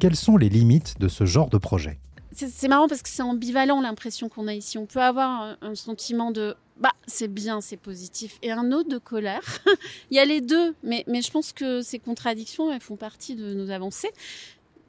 quelles 0.00 0.16
sont 0.16 0.38
les 0.38 0.48
limites 0.48 0.98
de 0.98 1.08
ce 1.08 1.26
genre 1.26 1.50
de 1.50 1.58
projet? 1.58 2.00
C'est 2.32 2.68
marrant 2.68 2.88
parce 2.88 3.02
que 3.02 3.08
c'est 3.10 3.22
ambivalent 3.22 3.82
l'impression 3.82 4.30
qu'on 4.30 4.48
a 4.48 4.54
ici. 4.54 4.78
On 4.78 4.86
peut 4.86 5.02
avoir 5.02 5.58
un, 5.60 5.74
sentiment 5.74 6.30
de 6.30 6.56
bah 6.80 6.92
c'est 7.06 7.32
bien, 7.32 7.60
c'est 7.60 7.76
positif, 7.76 8.38
et 8.42 8.50
un 8.50 8.72
autre 8.72 8.88
de 8.88 8.98
colère. 8.98 9.62
Il 10.10 10.16
y 10.16 10.20
a 10.20 10.24
les 10.24 10.40
deux, 10.40 10.74
mais, 10.82 11.04
je 11.06 11.30
pense 11.30 11.52
que 11.52 11.80
ces 11.80 11.98
contradictions 11.98 12.72
elles 12.72 12.80
font 12.80 12.96
partie 12.96 13.34
de 13.34 13.54
nos 13.54 13.70
avancées. 13.70 14.10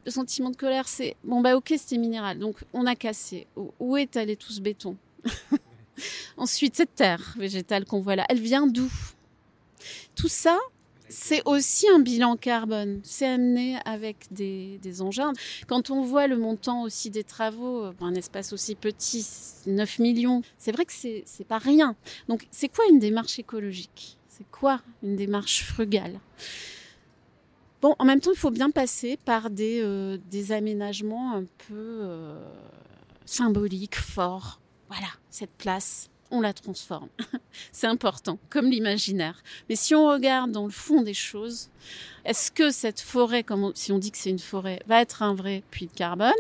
Le 0.08 0.12
sentiment 0.12 0.50
de 0.50 0.56
colère, 0.56 0.88
c'est 0.88 1.18
bon 1.26 1.42
bah 1.42 1.58
ok 1.58 1.74
c'était 1.78 1.98
minéral, 1.98 2.40
donc 2.40 2.64
on 2.72 2.86
a 2.86 2.96
cassé. 2.96 3.46
Où 3.78 3.98
est 3.98 4.16
allé 4.16 4.38
tout 4.38 4.54
ce 4.54 4.62
béton 4.62 4.96
Ensuite 6.38 6.78
cette 6.78 6.96
terre 6.96 7.36
végétale 7.38 7.84
qu'on 7.84 8.00
voit 8.00 8.16
là, 8.16 8.26
elle 8.30 8.40
vient 8.40 8.68
d'où? 8.68 8.90
Tout 10.16 10.30
ça, 10.30 10.58
c'est 11.10 11.42
aussi 11.44 11.90
un 11.90 12.00
bilan 12.00 12.38
carbone. 12.38 13.02
C'est 13.04 13.28
amené 13.28 13.80
avec 13.84 14.28
des, 14.32 15.02
engins. 15.02 15.34
Quand 15.68 15.90
on 15.90 16.04
voit 16.04 16.28
le 16.28 16.38
montant 16.38 16.84
aussi 16.84 17.10
des 17.10 17.26
travaux 17.26 17.92
pour 17.92 18.08
un 18.08 18.16
espace 18.16 18.54
aussi 18.54 18.76
petit, 18.76 19.28
9 19.66 20.00
millions, 20.00 20.42
c'est 20.58 20.72
vrai 20.72 20.86
que 20.86 20.94
c'est, 20.94 21.24
c'est 21.26 21.46
pas 21.46 21.58
rien. 21.58 21.98
Donc, 22.30 22.48
c'est 22.50 22.70
quoi 22.70 22.86
une 22.90 23.00
démarche 23.00 23.40
écologique? 23.40 24.18
C'est 24.30 24.50
quoi 24.52 24.80
une 25.04 25.18
démarche 25.18 25.66
frugale? 25.66 26.22
Bon, 27.82 27.96
en 28.00 28.06
même 28.06 28.20
temps, 28.20 28.32
il 28.32 28.38
faut 28.38 28.52
bien 28.52 28.72
passer 28.72 29.18
par 29.24 29.50
des, 29.50 29.82
euh, 29.82 30.18
aménagements 30.50 31.34
un 31.34 31.44
peu 31.68 31.76
euh, 32.02 32.40
symboliques, 33.26 33.96
forts. 33.96 34.60
Voilà, 34.90 35.08
cette 35.30 35.52
place, 35.52 36.10
on 36.32 36.42
la 36.42 36.54
transforme. 36.54 37.10
c'est 37.72 37.88
important, 37.88 38.40
comme 38.50 38.72
l'imaginaire. 38.72 39.44
Mais 39.70 39.76
si 39.76 39.94
on 39.94 40.08
regarde 40.10 40.52
dans 40.52 40.66
le 40.66 40.72
fond 40.72 41.02
des 41.02 41.14
choses, 41.14 41.70
est-ce 42.26 42.52
que 42.52 42.72
cette 42.72 43.00
forêt, 43.00 43.44
comme 43.44 43.72
si 43.76 43.92
on 43.92 44.00
dit 44.00 44.12
que 44.12 44.18
c'est 44.18 44.32
une 44.32 44.40
forêt, 44.40 44.82
va 44.88 45.02
être 45.02 45.22
un 45.22 45.36
vrai 45.36 45.64
puits 45.70 45.88
de 45.88 45.94
carbone? 45.94 46.32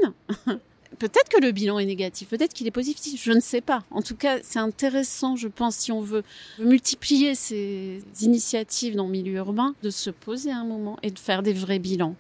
Peut-être 1.00 1.30
que 1.30 1.40
le 1.40 1.52
bilan 1.52 1.78
est 1.78 1.86
négatif, 1.86 2.28
peut-être 2.28 2.54
qu'il 2.54 2.66
est 2.66 2.72
positif, 2.72 3.24
je 3.24 3.32
ne 3.32 3.40
sais 3.40 3.62
pas. 3.62 3.84
En 3.92 4.02
tout 4.02 4.16
cas, 4.16 4.40
c'est 4.42 4.58
intéressant, 4.58 5.36
je 5.36 5.48
pense, 5.48 5.76
si 5.76 5.92
on 5.92 6.02
veut 6.02 6.24
multiplier 6.58 7.36
ces 7.36 8.02
initiatives 8.22 8.96
dans 8.96 9.06
le 9.06 9.12
milieu 9.12 9.34
urbain, 9.34 9.76
de 9.84 9.92
se 9.92 10.10
poser 10.10 10.52
un 10.52 10.66
moment 10.66 10.98
et 11.04 11.12
de 11.12 11.20
faire 11.20 11.44
des 11.44 11.54
vrais 11.54 11.78
bilans. 11.78 12.16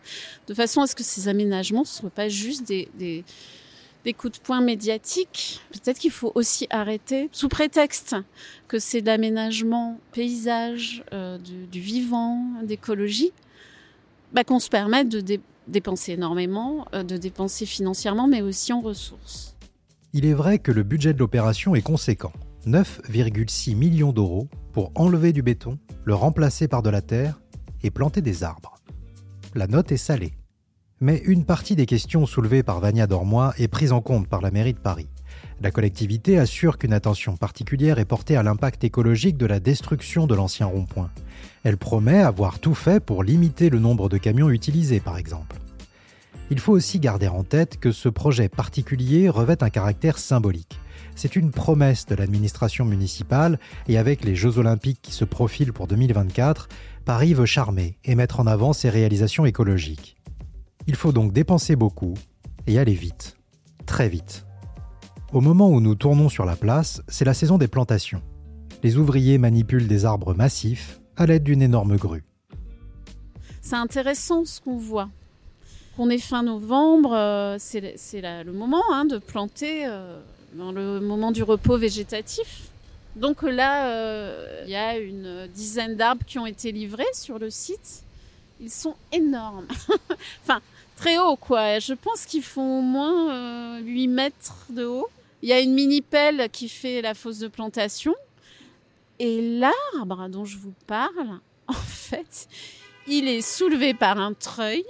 De 0.47 0.53
façon 0.53 0.81
à 0.81 0.87
ce 0.87 0.95
que 0.95 1.03
ces 1.03 1.27
aménagements 1.27 1.81
ne 1.81 1.85
soient 1.85 2.11
pas 2.11 2.29
juste 2.29 2.67
des, 2.67 3.23
coups 4.13 4.37
de 4.37 4.43
poing 4.43 4.61
médiatiques. 4.61 5.59
Peut-être 5.71 5.97
qu'il 5.97 6.11
faut 6.11 6.31
aussi 6.35 6.67
arrêter, 6.69 7.29
sous 7.31 7.49
prétexte 7.49 8.15
que 8.67 8.77
c'est 8.77 9.01
de 9.01 9.07
l'aménagement 9.07 9.99
paysage, 10.11 11.03
euh, 11.13 11.39
du, 11.39 11.79
vivant, 11.79 12.45
d'écologie, 12.61 13.31
bah, 14.33 14.43
qu'on 14.43 14.59
se 14.59 14.69
permette 14.69 15.09
de 15.09 15.39
dépenser 15.67 16.13
énormément, 16.13 16.85
euh, 16.93 17.03
de 17.03 17.17
dépenser 17.17 17.65
financièrement, 17.65 18.27
mais 18.27 18.41
aussi 18.41 18.73
en 18.73 18.81
ressources. 18.81 19.55
Il 20.13 20.25
est 20.25 20.33
vrai 20.33 20.59
que 20.59 20.71
le 20.71 20.83
budget 20.83 21.13
de 21.13 21.19
l'opération 21.19 21.75
est 21.75 21.81
conséquent. 21.81 22.33
9,6 22.65 23.75
millions 23.75 24.11
d'euros 24.11 24.47
pour 24.73 24.91
enlever 24.95 25.31
du 25.31 25.41
béton, 25.41 25.77
le 26.03 26.13
remplacer 26.13 26.67
par 26.67 26.81
de 26.81 26.89
la 26.89 27.01
terre 27.01 27.39
et 27.83 27.91
planter 27.91 28.21
des 28.21 28.43
arbres. 28.43 28.75
La 29.55 29.67
note 29.67 29.91
est 29.91 29.97
salée. 29.97 30.33
Mais 30.99 31.21
une 31.25 31.45
partie 31.45 31.75
des 31.75 31.85
questions 31.85 32.25
soulevées 32.25 32.63
par 32.63 32.79
Vania 32.79 33.05
Dormois 33.05 33.53
est 33.57 33.67
prise 33.67 33.91
en 33.91 34.01
compte 34.01 34.27
par 34.27 34.41
la 34.41 34.51
mairie 34.51 34.73
de 34.73 34.79
Paris. 34.79 35.07
La 35.61 35.71
collectivité 35.71 36.37
assure 36.37 36.77
qu'une 36.77 36.93
attention 36.93 37.37
particulière 37.37 37.99
est 37.99 38.05
portée 38.05 38.35
à 38.35 38.43
l'impact 38.43 38.83
écologique 38.83 39.37
de 39.37 39.45
la 39.45 39.59
destruction 39.59 40.27
de 40.27 40.35
l'ancien 40.35 40.65
rond-point. 40.67 41.09
Elle 41.67 41.75
promet 41.75 42.21
avoir 42.21 42.59
tout 42.59 42.73
fait 42.73 43.03
pour 43.03 43.25
limiter 43.25 43.69
le 43.69 43.79
nombre 43.79 44.07
de 44.07 44.17
camions 44.17 44.49
utilisés, 44.49 45.01
par 45.01 45.17
exemple. 45.17 45.57
Il 46.49 46.61
faut 46.61 46.71
aussi 46.71 46.97
garder 46.97 47.27
en 47.27 47.43
tête 47.43 47.77
que 47.77 47.91
ce 47.91 48.07
projet 48.07 48.47
particulier 48.47 49.27
revêt 49.27 49.61
un 49.61 49.69
caractère 49.69 50.17
symbolique. 50.17 50.79
C'est 51.17 51.35
une 51.35 51.51
promesse 51.51 52.05
de 52.05 52.15
l'administration 52.15 52.85
municipale 52.85 53.59
et 53.89 53.97
avec 53.97 54.23
les 54.23 54.33
Jeux 54.33 54.59
olympiques 54.59 55.01
qui 55.01 55.11
se 55.11 55.25
profilent 55.25 55.73
pour 55.73 55.87
2024, 55.87 56.69
Paris 57.03 57.33
veut 57.33 57.45
charmer 57.45 57.97
et 58.05 58.15
mettre 58.15 58.39
en 58.39 58.47
avant 58.47 58.71
ses 58.71 58.89
réalisations 58.89 59.45
écologiques. 59.45 60.15
Il 60.87 60.95
faut 60.95 61.11
donc 61.11 61.33
dépenser 61.33 61.75
beaucoup 61.75 62.13
et 62.65 62.79
aller 62.79 62.93
vite, 62.93 63.35
très 63.85 64.07
vite. 64.07 64.45
Au 65.33 65.41
moment 65.41 65.69
où 65.69 65.81
nous 65.81 65.95
tournons 65.95 66.29
sur 66.29 66.45
la 66.45 66.55
place, 66.55 67.01
c'est 67.09 67.25
la 67.25 67.33
saison 67.33 67.57
des 67.57 67.67
plantations. 67.67 68.21
Les 68.83 68.95
ouvriers 68.95 69.37
manipulent 69.37 69.89
des 69.89 70.05
arbres 70.05 70.33
massifs 70.33 71.01
à 71.17 71.25
l'aide 71.25 71.43
d'une 71.43 71.61
énorme 71.61 71.97
grue. 71.97 72.23
C'est 73.61 73.75
intéressant 73.75 74.45
ce 74.45 74.61
qu'on 74.61 74.77
voit. 74.77 75.09
On 75.97 76.09
est 76.09 76.19
fin 76.19 76.43
novembre, 76.43 77.13
euh, 77.13 77.55
c'est 77.59 77.81
le 78.21 78.51
moment 78.51 78.83
hein, 78.91 79.05
de 79.05 79.17
planter 79.17 79.85
euh, 79.85 80.19
dans 80.53 80.71
le 80.71 80.99
moment 80.99 81.31
du 81.31 81.43
repos 81.43 81.77
végétatif. 81.77 82.69
Donc 83.17 83.41
là, 83.41 83.89
euh, 83.89 84.63
il 84.65 84.71
y 84.71 84.75
a 84.75 84.97
une 84.99 85.47
dizaine 85.47 85.95
d'arbres 85.95 86.23
qui 86.25 86.37
ont 86.37 86.45
été 86.45 86.71
livrés 86.71 87.03
sur 87.13 87.39
le 87.39 87.49
site. 87.49 88.03
Ils 88.61 88.69
sont 88.69 88.95
énormes. 89.11 89.67
enfin, 90.43 90.61
très 90.95 91.17
haut, 91.17 91.35
quoi. 91.35 91.79
Je 91.79 91.93
pense 91.93 92.25
qu'ils 92.25 92.43
font 92.43 92.79
au 92.79 92.81
moins 92.81 93.79
8 93.79 94.07
euh, 94.07 94.09
mètres 94.11 94.55
de 94.69 94.85
haut. 94.85 95.09
Il 95.41 95.49
y 95.49 95.53
a 95.53 95.59
une 95.59 95.73
mini 95.73 96.01
pelle 96.01 96.49
qui 96.51 96.69
fait 96.69 97.01
la 97.01 97.15
fosse 97.15 97.39
de 97.39 97.47
plantation. 97.47 98.15
Et 99.19 99.59
l'arbre 99.59 100.29
dont 100.29 100.45
je 100.45 100.57
vous 100.57 100.73
parle, 100.85 101.39
en 101.67 101.73
fait, 101.73 102.47
il 103.07 103.27
est 103.27 103.41
soulevé 103.41 103.93
par 103.93 104.19
un 104.19 104.33
treuil 104.33 104.85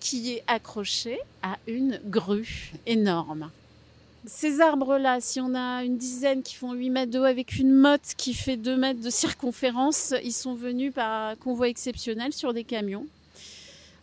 qui 0.00 0.32
est 0.32 0.44
accroché 0.46 1.18
à 1.42 1.56
une 1.66 2.00
grue 2.04 2.72
énorme. 2.86 3.50
Ces 4.24 4.60
arbres-là, 4.60 5.20
si 5.20 5.40
on 5.40 5.54
a 5.54 5.82
une 5.82 5.96
dizaine 5.96 6.42
qui 6.42 6.54
font 6.54 6.72
8 6.72 6.90
mètres 6.90 7.10
de 7.10 7.18
haut 7.18 7.24
avec 7.24 7.56
une 7.56 7.72
motte 7.72 8.14
qui 8.16 8.34
fait 8.34 8.56
2 8.56 8.76
mètres 8.76 9.00
de 9.00 9.10
circonférence, 9.10 10.14
ils 10.22 10.32
sont 10.32 10.54
venus 10.54 10.92
par 10.92 11.36
convoi 11.38 11.68
exceptionnel 11.68 12.32
sur 12.32 12.52
des 12.52 12.62
camions. 12.62 13.06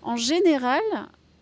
En 0.01 0.17
général, 0.17 0.81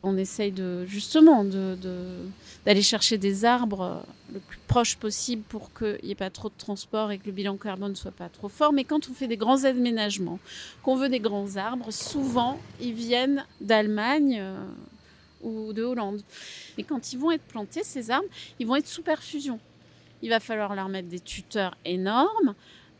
on 0.03 0.17
essaye 0.17 0.51
de 0.51 0.85
justement 0.85 1.43
d'aller 1.43 2.81
chercher 2.81 3.17
des 3.17 3.45
arbres 3.45 4.03
le 4.33 4.39
plus 4.39 4.59
proche 4.67 4.95
possible 4.97 5.43
pour 5.47 5.73
qu'il 5.73 5.99
n'y 6.03 6.11
ait 6.11 6.15
pas 6.15 6.29
trop 6.29 6.49
de 6.49 6.57
transport 6.57 7.11
et 7.11 7.17
que 7.17 7.25
le 7.25 7.31
bilan 7.31 7.57
carbone 7.57 7.91
ne 7.91 7.95
soit 7.95 8.11
pas 8.11 8.29
trop 8.29 8.49
fort. 8.49 8.73
Mais 8.73 8.83
quand 8.83 9.09
on 9.09 9.13
fait 9.13 9.27
des 9.27 9.37
grands 9.37 9.63
aménagements, 9.63 10.39
qu'on 10.83 10.95
veut 10.95 11.09
des 11.09 11.19
grands 11.19 11.55
arbres, 11.55 11.91
souvent 11.91 12.59
ils 12.79 12.93
viennent 12.93 13.45
d'Allemagne 13.61 14.39
euh, 14.39 14.65
ou 15.41 15.73
de 15.73 15.83
Hollande. 15.83 16.21
Et 16.77 16.83
quand 16.83 17.13
ils 17.13 17.19
vont 17.19 17.31
être 17.31 17.43
plantés, 17.43 17.83
ces 17.83 18.11
arbres, 18.11 18.27
ils 18.59 18.67
vont 18.67 18.75
être 18.75 18.87
sous 18.87 19.03
perfusion. 19.03 19.59
Il 20.21 20.29
va 20.29 20.39
falloir 20.39 20.75
leur 20.75 20.89
mettre 20.89 21.09
des 21.09 21.19
tuteurs 21.19 21.75
énormes, 21.85 22.55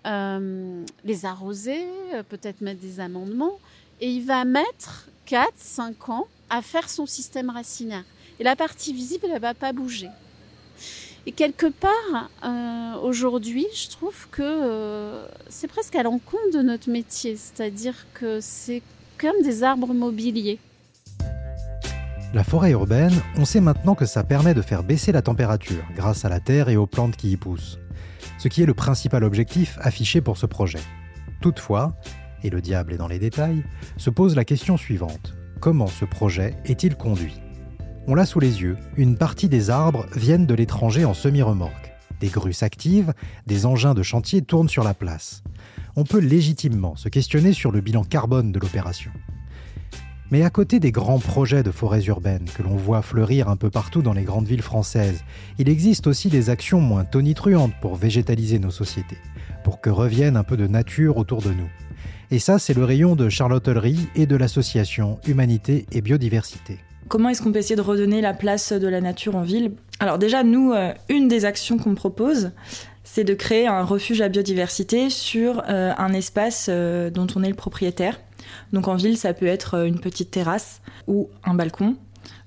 euh, 0.05 0.83
les 1.03 1.25
arroser, 1.25 1.85
euh, 2.13 2.23
peut-être 2.23 2.61
mettre 2.61 2.79
des 2.79 2.99
amendements. 2.99 3.59
Et 3.99 4.11
il 4.11 4.25
va 4.25 4.45
mettre 4.45 5.09
4-5 5.27 6.11
ans 6.11 6.27
à 6.49 6.61
faire 6.61 6.89
son 6.89 7.05
système 7.05 7.49
racinaire. 7.49 8.03
Et 8.39 8.43
la 8.43 8.55
partie 8.55 8.93
visible, 8.93 9.25
elle 9.25 9.35
ne 9.35 9.39
va 9.39 9.53
pas 9.53 9.73
bouger. 9.73 10.09
Et 11.25 11.33
quelque 11.33 11.67
part, 11.67 12.29
euh, 12.45 12.95
aujourd'hui, 13.01 13.65
je 13.75 13.89
trouve 13.89 14.27
que 14.31 14.41
euh, 14.43 15.27
c'est 15.49 15.67
presque 15.67 15.95
à 15.95 16.03
l'encontre 16.03 16.53
de 16.53 16.61
notre 16.61 16.89
métier, 16.89 17.35
c'est-à-dire 17.35 18.07
que 18.13 18.39
c'est 18.39 18.81
comme 19.17 19.41
des 19.43 19.63
arbres 19.63 19.93
mobiliers. 19.93 20.59
La 22.33 22.43
forêt 22.43 22.71
urbaine, 22.71 23.13
on 23.35 23.45
sait 23.45 23.61
maintenant 23.61 23.95
que 23.95 24.05
ça 24.05 24.23
permet 24.23 24.53
de 24.53 24.61
faire 24.61 24.83
baisser 24.83 25.11
la 25.11 25.21
température 25.21 25.83
grâce 25.95 26.23
à 26.23 26.29
la 26.29 26.39
terre 26.39 26.69
et 26.69 26.77
aux 26.77 26.85
plantes 26.85 27.15
qui 27.15 27.31
y 27.31 27.37
poussent, 27.37 27.79
ce 28.37 28.47
qui 28.47 28.61
est 28.61 28.65
le 28.65 28.73
principal 28.73 29.23
objectif 29.23 29.77
affiché 29.81 30.21
pour 30.21 30.37
ce 30.37 30.45
projet. 30.45 30.79
Toutefois, 31.41 31.93
et 32.43 32.49
le 32.49 32.61
diable 32.61 32.93
est 32.93 32.97
dans 32.97 33.07
les 33.07 33.19
détails, 33.19 33.63
se 33.97 34.09
pose 34.09 34.35
la 34.35 34.45
question 34.45 34.77
suivante. 34.77 35.36
Comment 35.59 35.87
ce 35.87 36.05
projet 36.05 36.55
est-il 36.65 36.95
conduit? 36.95 37.41
On 38.05 38.13
l'a 38.13 38.27
sous 38.27 38.39
les 38.39 38.61
yeux, 38.61 38.77
une 38.95 39.17
partie 39.17 39.49
des 39.49 39.71
arbres 39.71 40.05
viennent 40.15 40.45
de 40.45 40.53
l'étranger 40.53 41.03
en 41.03 41.15
semi-remorque. 41.15 41.93
Des 42.19 42.27
grues 42.27 42.53
s'activent, 42.53 43.13
des 43.47 43.65
engins 43.65 43.95
de 43.95 44.03
chantier 44.03 44.43
tournent 44.43 44.69
sur 44.69 44.83
la 44.83 44.93
place. 44.93 45.43
On 45.95 46.03
peut 46.03 46.19
légitimement 46.19 46.95
se 46.95 47.09
questionner 47.09 47.53
sur 47.53 47.71
le 47.71 47.81
bilan 47.81 48.03
carbone 48.03 48.51
de 48.51 48.59
l'opération. 48.59 49.11
Mais 50.29 50.43
à 50.43 50.51
côté 50.51 50.79
des 50.79 50.91
grands 50.91 51.19
projets 51.19 51.63
de 51.63 51.71
forêts 51.71 52.05
urbaines 52.05 52.49
que 52.55 52.61
l'on 52.61 52.75
voit 52.75 53.01
fleurir 53.01 53.49
un 53.49 53.55
peu 53.55 53.71
partout 53.71 54.03
dans 54.03 54.13
les 54.13 54.23
grandes 54.23 54.47
villes 54.47 54.61
françaises, 54.61 55.23
il 55.57 55.69
existe 55.69 56.05
aussi 56.05 56.29
des 56.29 56.51
actions 56.51 56.81
moins 56.81 57.03
tonitruantes 57.03 57.73
pour 57.81 57.95
végétaliser 57.95 58.59
nos 58.59 58.71
sociétés, 58.71 59.17
pour 59.63 59.81
que 59.81 59.89
revienne 59.89 60.37
un 60.37 60.43
peu 60.43 60.55
de 60.55 60.67
nature 60.67 61.17
autour 61.17 61.41
de 61.41 61.51
nous. 61.51 61.69
Et 62.29 62.39
ça, 62.39 62.59
c'est 62.59 62.73
le 62.73 62.83
rayon 62.83 63.15
de 63.15 63.29
Charlotte 63.29 63.69
et 64.15 64.25
de 64.25 64.35
l'association 64.35 65.17
Humanité 65.25 65.85
et 65.93 66.01
Biodiversité. 66.01 66.77
Comment 67.07 67.29
est-ce 67.29 67.41
qu'on 67.41 67.53
peut 67.53 67.59
essayer 67.59 67.77
de 67.77 67.81
redonner 67.81 68.19
la 68.19 68.33
place 68.33 68.73
de 68.73 68.87
la 68.87 68.99
nature 68.99 69.37
en 69.37 69.43
ville? 69.43 69.71
Alors 70.01 70.17
déjà, 70.17 70.43
nous, 70.43 70.73
euh, 70.73 70.91
une 71.07 71.29
des 71.29 71.45
actions 71.45 71.77
qu'on 71.77 71.95
propose, 71.95 72.51
c'est 73.05 73.23
de 73.23 73.33
créer 73.33 73.65
un 73.65 73.83
refuge 73.83 74.19
à 74.19 74.27
biodiversité 74.27 75.09
sur 75.09 75.63
euh, 75.69 75.93
un 75.97 76.11
espace 76.11 76.67
euh, 76.69 77.09
dont 77.09 77.27
on 77.37 77.43
est 77.43 77.49
le 77.49 77.55
propriétaire. 77.55 78.19
Donc 78.73 78.89
en 78.89 78.95
ville, 78.95 79.17
ça 79.17 79.33
peut 79.33 79.47
être 79.47 79.85
une 79.85 80.01
petite 80.01 80.29
terrasse 80.29 80.81
ou 81.07 81.29
un 81.45 81.53
balcon 81.53 81.95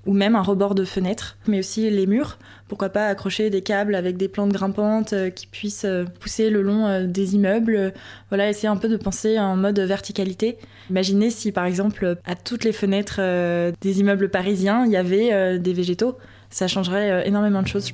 ou 0.05 0.13
même 0.13 0.35
un 0.35 0.41
rebord 0.41 0.75
de 0.75 0.83
fenêtre, 0.83 1.37
mais 1.47 1.59
aussi 1.59 1.89
les 1.89 2.07
murs. 2.07 2.37
Pourquoi 2.67 2.89
pas 2.89 3.07
accrocher 3.07 3.49
des 3.49 3.61
câbles 3.61 3.95
avec 3.95 4.17
des 4.17 4.27
plantes 4.27 4.51
grimpantes 4.51 5.13
euh, 5.13 5.29
qui 5.29 5.45
puissent 5.45 5.85
euh, 5.85 6.05
pousser 6.19 6.49
le 6.49 6.61
long 6.61 6.87
euh, 6.87 7.05
des 7.05 7.35
immeubles. 7.35 7.93
Voilà, 8.29 8.49
essayer 8.49 8.69
un 8.69 8.77
peu 8.77 8.87
de 8.87 8.97
penser 8.97 9.37
en 9.37 9.55
mode 9.55 9.79
verticalité. 9.79 10.57
Imaginez 10.89 11.29
si 11.29 11.51
par 11.51 11.65
exemple 11.65 12.17
à 12.25 12.35
toutes 12.35 12.63
les 12.63 12.71
fenêtres 12.71 13.21
des 13.81 13.99
immeubles 13.99 14.29
parisiens, 14.29 14.85
il 14.85 14.91
y 14.91 14.97
avait 14.97 15.59
des 15.59 15.73
végétaux. 15.73 16.17
Ça 16.49 16.67
changerait 16.67 17.27
énormément 17.27 17.61
de 17.61 17.67
choses. 17.67 17.93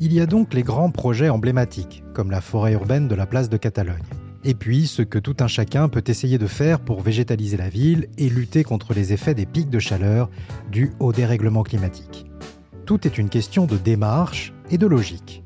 Il 0.00 0.12
y 0.12 0.20
a 0.20 0.26
donc 0.26 0.54
les 0.54 0.62
grands 0.62 0.90
projets 0.90 1.28
emblématiques, 1.28 2.02
comme 2.14 2.30
la 2.30 2.40
forêt 2.40 2.72
urbaine 2.72 3.08
de 3.08 3.14
la 3.14 3.26
place 3.26 3.48
de 3.48 3.56
Catalogne. 3.56 4.04
Et 4.44 4.54
puis 4.54 4.86
ce 4.86 5.02
que 5.02 5.18
tout 5.18 5.36
un 5.40 5.48
chacun 5.48 5.88
peut 5.88 6.04
essayer 6.06 6.38
de 6.38 6.46
faire 6.46 6.80
pour 6.80 7.02
végétaliser 7.02 7.56
la 7.56 7.68
ville 7.68 8.08
et 8.18 8.28
lutter 8.28 8.62
contre 8.62 8.94
les 8.94 9.12
effets 9.12 9.34
des 9.34 9.46
pics 9.46 9.70
de 9.70 9.80
chaleur 9.80 10.30
dus 10.70 10.92
au 11.00 11.12
dérèglement 11.12 11.64
climatique. 11.64 12.26
Tout 12.86 13.06
est 13.06 13.18
une 13.18 13.28
question 13.28 13.66
de 13.66 13.76
démarche 13.76 14.52
et 14.70 14.78
de 14.78 14.86
logique. 14.86 15.42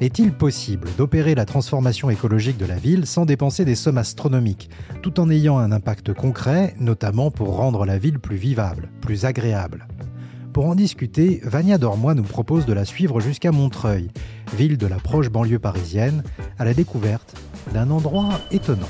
Est-il 0.00 0.32
possible 0.32 0.88
d'opérer 0.98 1.34
la 1.34 1.44
transformation 1.44 2.10
écologique 2.10 2.58
de 2.58 2.66
la 2.66 2.76
ville 2.76 3.06
sans 3.06 3.24
dépenser 3.24 3.64
des 3.64 3.76
sommes 3.76 3.98
astronomiques, 3.98 4.68
tout 5.00 5.20
en 5.20 5.30
ayant 5.30 5.58
un 5.58 5.70
impact 5.70 6.12
concret, 6.12 6.74
notamment 6.78 7.30
pour 7.30 7.56
rendre 7.56 7.86
la 7.86 7.98
ville 7.98 8.18
plus 8.18 8.36
vivable, 8.36 8.90
plus 9.00 9.24
agréable? 9.24 9.86
Pour 10.52 10.66
en 10.66 10.74
discuter, 10.74 11.40
Vania 11.44 11.78
Dormois 11.78 12.14
nous 12.14 12.24
propose 12.24 12.66
de 12.66 12.72
la 12.72 12.84
suivre 12.84 13.20
jusqu'à 13.20 13.52
Montreuil, 13.52 14.10
ville 14.56 14.76
de 14.76 14.86
la 14.86 14.96
proche 14.96 15.30
banlieue 15.30 15.58
parisienne, 15.58 16.24
à 16.58 16.64
la 16.64 16.74
découverte 16.74 17.34
d'un 17.72 17.90
endroit 17.90 18.40
étonnant. 18.50 18.88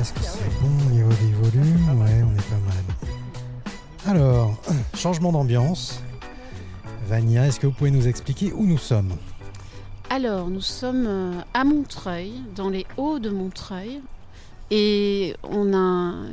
Est-ce 0.00 0.12
que 0.14 0.20
c'est 0.22 0.60
bon 0.60 0.68
au 0.68 0.90
niveau 0.90 1.10
des 1.10 1.32
volumes? 1.32 2.00
Ouais, 2.00 2.22
on 2.22 2.32
est 2.34 2.48
pas 2.48 2.56
mal. 2.66 2.82
Alors, 4.06 4.56
changement 4.94 5.30
d'ambiance. 5.30 6.02
Vania, 7.06 7.46
est-ce 7.46 7.60
que 7.60 7.66
vous 7.66 7.74
pouvez 7.74 7.90
nous 7.90 8.08
expliquer 8.08 8.52
où 8.54 8.64
nous 8.64 8.78
sommes? 8.78 9.12
Alors, 10.12 10.48
nous 10.48 10.60
sommes 10.60 11.06
euh, 11.06 11.40
à 11.54 11.62
Montreuil, 11.62 12.32
dans 12.56 12.68
les 12.68 12.84
hauts 12.96 13.20
de 13.20 13.30
Montreuil. 13.30 14.00
Et 14.72 15.36
on 15.44 15.72
a 15.72 15.76
un, 15.76 16.26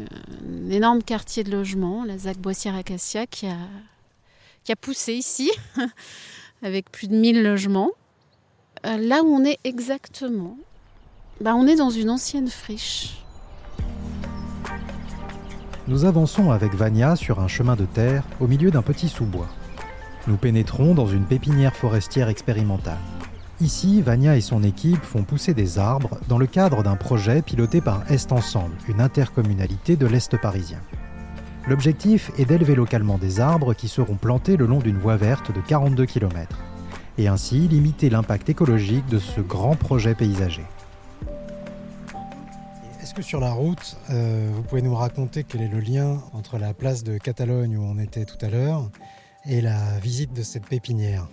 énorme 0.72 1.04
quartier 1.04 1.44
de 1.44 1.52
logement, 1.52 2.04
la 2.04 2.18
ZAC 2.18 2.40
Boissière-Acacia, 2.40 3.28
qui 3.28 3.46
a, 3.46 4.76
poussé 4.82 5.14
ici, 5.14 5.52
avec 6.64 6.92
plus 6.92 7.08
de 7.08 7.16
1000 7.16 7.44
logements. 7.44 7.92
Euh, 8.88 8.98
là 8.98 9.22
où 9.22 9.28
on 9.28 9.46
est 9.46 9.60
exactement, 9.64 10.58
bah 11.40 11.54
on 11.56 11.68
est 11.68 11.76
dans 11.76 11.92
une 11.92 12.10
ancienne 12.10 12.50
friche 12.50 13.24
nous 15.88 16.04
avançons 16.04 16.52
avec 16.52 16.76
Vania 16.76 17.16
sur 17.16 17.40
un 17.40 17.48
chemin 17.48 17.78
de 17.78 17.86
terre 17.86 18.24
au 18.42 18.48
milieu 18.48 18.72
d'un 18.72 18.82
petit 18.82 19.08
sous-bois. 19.08 19.48
Nous 20.28 20.36
pénétrons 20.36 20.94
dans 20.94 21.08
une 21.08 21.24
pépinière 21.24 21.78
forestière 21.78 22.28
expérimentale. 22.28 22.98
Ici, 23.60 24.02
Vania 24.02 24.38
et 24.38 24.42
son 24.42 24.64
équipe 24.64 25.04
font 25.04 25.24
pousser 25.24 25.54
des 25.54 25.80
arbres 25.80 26.20
dans 26.28 26.38
le 26.38 26.46
cadre 26.46 26.84
d'un 26.84 26.96
projet 26.96 27.42
piloté 27.42 27.82
par 27.82 28.10
Est 28.12 28.32
Ensemble, 28.32 28.76
une 28.88 29.02
intercommunalité 29.02 29.96
de 29.96 30.06
l'Est 30.06 30.38
parisien. 30.38 30.80
L'objectif 31.68 32.32
est 32.38 32.46
d'élever 32.46 32.76
localement 32.76 33.18
des 33.18 33.40
arbres 33.40 33.74
qui 33.74 33.88
seront 33.88 34.16
plantés 34.16 34.58
le 34.58 34.68
long 34.68 34.80
d'une 34.80 35.00
voie 35.00 35.18
verte 35.18 35.52
de 35.52 35.60
42 35.60 36.06
km, 36.06 36.60
et 37.18 37.28
ainsi 37.28 37.68
limiter 37.68 38.10
l'impact 38.10 38.50
écologique 38.50 39.08
de 39.08 39.20
ce 39.20 39.42
grand 39.42 39.76
projet 39.76 40.14
paysager 40.14 40.66
sur 43.22 43.40
la 43.40 43.52
route, 43.52 43.98
euh, 44.10 44.52
vous 44.54 44.64
pouvez 44.64 44.82
nous 44.82 44.96
raconter 44.96 45.44
quel 45.44 45.62
est 45.62 45.68
le 45.68 45.80
lien 45.80 46.22
entre 46.34 46.58
la 46.58 46.74
place 46.74 47.04
de 47.04 47.18
Catalogne 47.18 47.78
où 47.78 47.84
on 47.84 47.98
était 47.98 48.26
tout 48.26 48.38
à 48.42 48.50
l'heure 48.50 48.90
et 49.46 49.62
la 49.62 49.98
visite 50.00 50.34
de 50.34 50.44
cette 50.44 50.66
pépinière? 50.66 51.28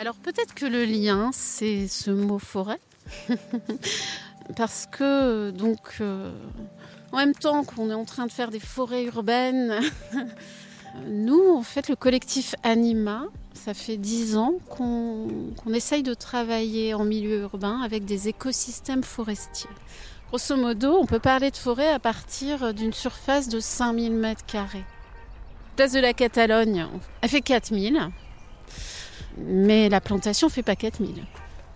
Alors 0.00 0.14
peut-être 0.14 0.54
que 0.54 0.64
le 0.64 0.86
lien, 0.86 1.28
c'est 1.30 1.86
ce 1.86 2.10
mot 2.10 2.38
forêt. 2.38 2.80
Parce 4.56 4.86
que 4.90 5.50
donc 5.50 5.98
euh, 6.00 6.32
en 7.12 7.18
même 7.18 7.34
temps 7.34 7.64
qu'on 7.64 7.90
est 7.90 7.94
en 7.94 8.06
train 8.06 8.24
de 8.24 8.32
faire 8.32 8.50
des 8.50 8.60
forêts 8.60 9.04
urbaines, 9.04 9.78
nous, 11.06 11.50
en 11.54 11.60
fait, 11.60 11.90
le 11.90 11.96
collectif 11.96 12.54
Anima, 12.62 13.24
ça 13.52 13.74
fait 13.74 13.98
dix 13.98 14.38
ans 14.38 14.54
qu'on 14.70 15.52
essaye 15.74 16.02
de 16.02 16.14
travailler 16.14 16.94
en 16.94 17.04
milieu 17.04 17.40
urbain 17.40 17.82
avec 17.82 18.06
des 18.06 18.26
écosystèmes 18.26 19.02
forestiers. 19.02 19.68
Grosso 20.28 20.56
modo, 20.56 20.96
on 20.98 21.04
peut 21.04 21.18
parler 21.18 21.50
de 21.50 21.56
forêt 21.58 21.90
à 21.90 21.98
partir 21.98 22.72
d'une 22.72 22.94
surface 22.94 23.50
de 23.50 23.60
5000 23.60 24.12
mètres 24.12 24.46
carrés. 24.46 24.86
Place 25.76 25.92
de 25.92 26.00
la 26.00 26.14
Catalogne, 26.14 26.86
elle 27.20 27.28
fait 27.28 27.42
4000, 27.42 28.08
mais 29.38 29.88
la 29.88 30.00
plantation 30.00 30.48
ne 30.48 30.52
fait 30.52 30.62
pas 30.62 30.76
4000. 30.76 31.24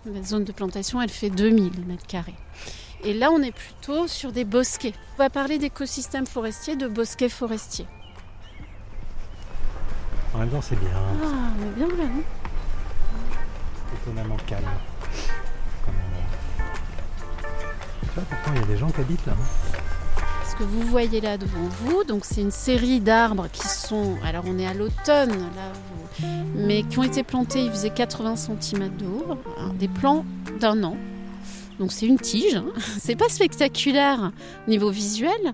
La 0.05 0.23
zone 0.23 0.43
de 0.43 0.51
plantation, 0.51 1.01
elle 1.01 1.09
fait 1.09 1.29
2000 1.29 1.85
mètres 1.85 2.05
carrés. 2.05 2.35
Et 3.03 3.13
là, 3.13 3.31
on 3.31 3.41
est 3.41 3.51
plutôt 3.51 4.07
sur 4.07 4.31
des 4.31 4.45
bosquets. 4.45 4.93
On 5.15 5.23
va 5.23 5.29
parler 5.29 5.57
d'écosystèmes 5.57 6.27
forestiers, 6.27 6.75
de 6.75 6.87
bosquets 6.87 7.29
forestiers. 7.29 7.87
En 10.33 10.39
même 10.39 10.49
temps, 10.49 10.61
c'est 10.61 10.79
bien. 10.79 10.89
Ah, 10.93 11.27
on 11.59 11.65
est 11.65 11.75
bien 11.75 11.97
là, 11.97 12.03
non 12.03 12.23
Étonnamment 14.03 14.37
calme 14.45 14.65
pourtant 18.23 18.51
il 18.53 18.61
y 18.61 18.63
a 18.63 18.67
des 18.67 18.77
gens 18.77 18.89
qui 18.89 19.01
habitent 19.01 19.25
là. 19.25 19.33
Hein. 19.33 20.04
Que 20.57 20.63
vous 20.63 20.83
voyez 20.83 21.19
là 21.19 21.37
devant 21.37 21.67
vous, 21.81 22.05
donc 22.05 22.23
c'est 22.23 22.39
une 22.39 22.51
série 22.51 23.01
d'arbres 23.01 23.47
qui 23.51 23.67
sont, 23.67 24.15
alors 24.23 24.45
on 24.47 24.57
est 24.57 24.65
à 24.65 24.73
l'automne 24.73 25.31
là, 25.31 25.73
mais 26.55 26.83
qui 26.83 26.97
ont 26.97 27.03
été 27.03 27.23
plantés, 27.23 27.65
ils 27.65 27.71
faisaient 27.71 27.89
80 27.89 28.37
cm 28.37 28.95
de 28.95 29.05
haut, 29.05 29.37
hein, 29.57 29.73
des 29.77 29.89
plants 29.89 30.23
d'un 30.61 30.81
an. 30.83 30.95
Donc 31.77 31.91
c'est 31.91 32.05
une 32.05 32.17
tige, 32.17 32.55
hein. 32.55 32.67
c'est 32.99 33.17
pas 33.17 33.27
spectaculaire 33.27 34.31
au 34.65 34.69
niveau 34.69 34.89
visuel, 34.91 35.53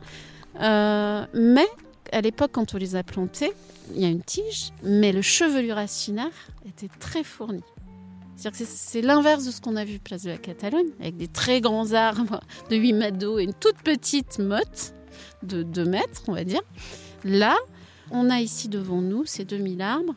euh, 0.62 1.26
mais 1.34 1.68
à 2.12 2.22
l'époque 2.22 2.52
quand 2.54 2.76
on 2.76 2.78
les 2.78 2.96
a 2.96 3.02
plantés, 3.02 3.54
il 3.96 4.02
y 4.02 4.06
a 4.06 4.10
une 4.10 4.22
tige, 4.22 4.72
mais 4.84 5.12
le 5.12 5.24
chevelu 5.24 5.72
racinaire 5.72 6.30
était 6.68 6.90
très 7.00 7.24
fourni. 7.24 7.64
C'est 8.50 9.02
l'inverse 9.02 9.46
de 9.46 9.52
ce 9.52 9.62
qu'on 9.62 9.76
a 9.76 9.86
vu 9.86 10.00
place 10.00 10.24
de 10.24 10.32
la 10.32 10.38
Catalogne, 10.38 10.88
avec 11.00 11.16
des 11.16 11.28
très 11.28 11.62
grands 11.62 11.94
arbres 11.94 12.40
de 12.70 12.76
8 12.76 12.94
mètres 12.94 13.18
d'eau 13.18 13.38
et 13.38 13.44
une 13.44 13.54
toute 13.54 13.78
petite 13.84 14.40
motte 14.40 14.94
de 15.44 15.62
2 15.62 15.86
mètres, 15.86 16.24
on 16.28 16.34
va 16.34 16.44
dire. 16.44 16.62
Là, 17.24 17.56
on 18.10 18.30
a 18.30 18.40
ici 18.40 18.68
devant 18.68 19.02
nous 19.02 19.26
ces 19.26 19.46
2000 19.46 19.82
arbres 19.82 20.16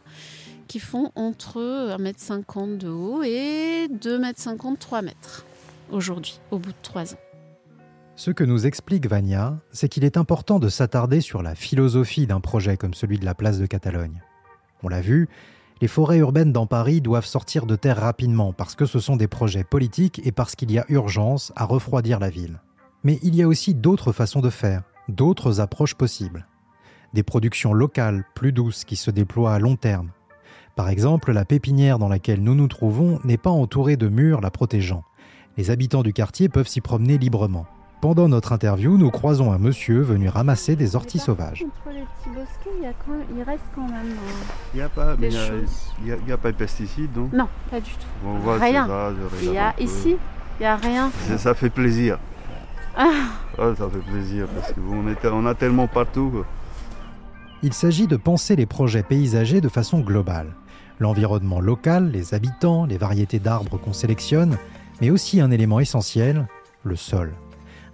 qui 0.69 0.79
font 0.79 1.13
entre 1.15 1.61
1,50 1.99 2.65
m 2.65 2.79
de 2.79 2.89
haut 2.89 3.23
et 3.23 3.89
2,50 3.89 4.69
m, 4.69 4.77
3 4.79 5.03
mètres 5.03 5.45
aujourd'hui, 5.91 6.41
au 6.51 6.59
bout 6.59 6.73
de 6.73 6.77
3 6.83 7.15
ans. 7.15 7.19
Ce 8.17 8.31
que 8.31 8.45
nous 8.45 8.65
explique 8.67 9.07
Vania, 9.07 9.59
c'est 9.73 9.89
qu'il 9.89 10.05
est 10.05 10.17
important 10.17 10.61
de 10.61 10.69
s'attarder 10.69 11.21
sur 11.21 11.43
la 11.43 11.55
philosophie 11.55 12.27
d'un 12.27 12.41
projet 12.41 12.77
comme 12.77 12.95
celui 12.95 13.19
de 13.19 13.25
la 13.25 13.35
place 13.35 13.59
de 13.59 13.67
Catalogne. 13.67 14.23
On 14.83 14.89
l'a 14.89 15.01
vu, 15.01 15.29
les 15.85 15.89
forêts 15.89 16.17
urbaines 16.17 16.51
dans 16.51 16.67
Paris 16.67 17.03
doivent 17.03 17.27
sortir 17.27 17.67
de 17.67 17.77
terre 17.77 18.01
rapidement 18.01 18.55
parce 18.55 18.75
que 18.75 18.87
ce 18.87 19.01
sont 19.01 19.17
des 19.17 19.29
projets 19.29 19.65
politiques 19.65 20.19
et 20.25 20.33
parce 20.33 20.57
qu'il 20.57 20.73
y 20.73 20.79
a 20.79 20.87
urgence 20.89 21.53
à 21.57 21.67
refroidir 21.67 22.21
la 22.21 22.31
ville. 22.31 22.63
Mais 23.03 23.19
il 23.23 23.37
y 23.37 23.43
a 23.43 23.49
aussi 23.49 23.75
d'autres 23.75 24.13
façons 24.13 24.41
de 24.41 24.49
faire, 24.49 24.85
d'autres 25.11 25.61
approches 25.61 25.95
possibles. 25.95 26.47
Des 27.13 27.23
productions 27.23 27.75
locales 27.75 28.25
plus 28.35 28.51
douces 28.51 28.87
qui 28.87 28.97
se 28.97 29.11
déploient 29.11 29.53
à 29.53 29.59
long 29.59 29.77
terme. 29.77 30.09
Par 30.75 30.89
exemple, 30.89 31.33
la 31.33 31.45
pépinière 31.45 31.99
dans 31.99 32.09
laquelle 32.09 32.43
nous 32.43 32.55
nous 32.55 32.69
trouvons 32.69 33.21
n'est 33.23 33.37
pas 33.37 33.51
entourée 33.51 33.99
de 33.99 34.09
murs 34.09 34.41
la 34.41 34.51
protégeant. 34.51 35.05
Les 35.59 35.71
habitants 35.71 36.03
du 36.03 36.15
quartier 36.15 36.49
peuvent 36.49 36.67
s'y 36.67 36.81
promener 36.81 37.19
librement. 37.19 37.67
Pendant 38.05 38.29
notre 38.29 38.53
interview, 38.53 38.99
nous 38.99 39.11
croisons 39.11 39.51
un 39.51 39.57
monsieur 39.57 40.03
venu 40.03 40.29
ramasser 40.29 40.77
des 40.77 40.95
orties 40.95 41.19
sauvages. 41.19 41.65
Entre 41.65 41.95
les 41.95 42.03
petits 42.03 42.29
bosquets, 42.37 42.77
il, 42.77 42.83
y 42.83 42.87
a 42.87 42.93
quand, 42.93 43.15
il 43.35 43.43
reste 43.43 43.65
quand 43.75 43.87
même. 43.87 44.11
Euh, 44.11 44.75
il 44.75 44.77
n'y 44.77 44.83
a 44.83 44.91
pas, 44.91 45.17
mais 45.19 45.31
il 46.05 46.29
y 46.29 46.33
a, 46.33 46.37
pas 46.37 46.53
de 46.53 46.57
pesticides, 46.59 47.17
non? 47.17 47.31
Non, 47.33 47.49
pas 47.71 47.81
du 47.81 47.93
tout. 47.93 48.27
On 48.27 48.35
voit 48.41 48.59
rien. 48.59 48.87
il 49.41 49.55
y 49.55 49.57
a 49.57 49.75
ici, 49.81 50.19
il 50.59 50.61
n'y 50.61 50.67
a 50.67 50.77
rien. 50.77 51.11
Ça, 51.39 51.55
fait 51.55 51.71
plaisir. 51.71 52.19
Ah. 52.95 53.09
ça 53.57 53.89
fait 53.89 54.11
plaisir 54.13 54.49
parce 54.49 54.75
qu'on 54.75 55.33
on 55.33 55.47
a 55.47 55.55
tellement 55.55 55.87
partout. 55.87 56.45
Il 57.63 57.73
s'agit 57.73 58.07
de 58.07 58.19
penser 58.19 58.55
les 58.55 58.67
projets 58.67 59.03
paysagers 59.03 59.63
de 59.63 59.71
façon 59.71 60.01
globale. 60.01 60.53
L'environnement 61.01 61.59
local, 61.59 62.11
les 62.11 62.35
habitants, 62.35 62.85
les 62.85 62.99
variétés 62.99 63.39
d'arbres 63.39 63.79
qu'on 63.79 63.95
sélectionne, 63.95 64.59
mais 65.01 65.09
aussi 65.09 65.41
un 65.41 65.51
élément 65.51 65.81
essentiel, 65.81 66.47
le 66.83 66.97
sol 66.97 67.33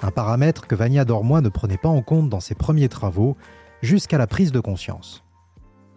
Un 0.03 0.11
paramètre 0.11 0.67
que 0.67 0.75
Vania 0.75 1.05
Dormois 1.05 1.41
ne 1.41 1.49
prenait 1.49 1.77
pas 1.77 1.89
en 1.89 2.03
compte 2.03 2.29
dans 2.29 2.41
ses 2.41 2.55
premiers 2.55 2.89
travaux, 2.89 3.37
jusqu'à 3.83 4.19
la 4.19 4.27
prise 4.27 4.53
de 4.53 4.61
conscience. 4.61 5.23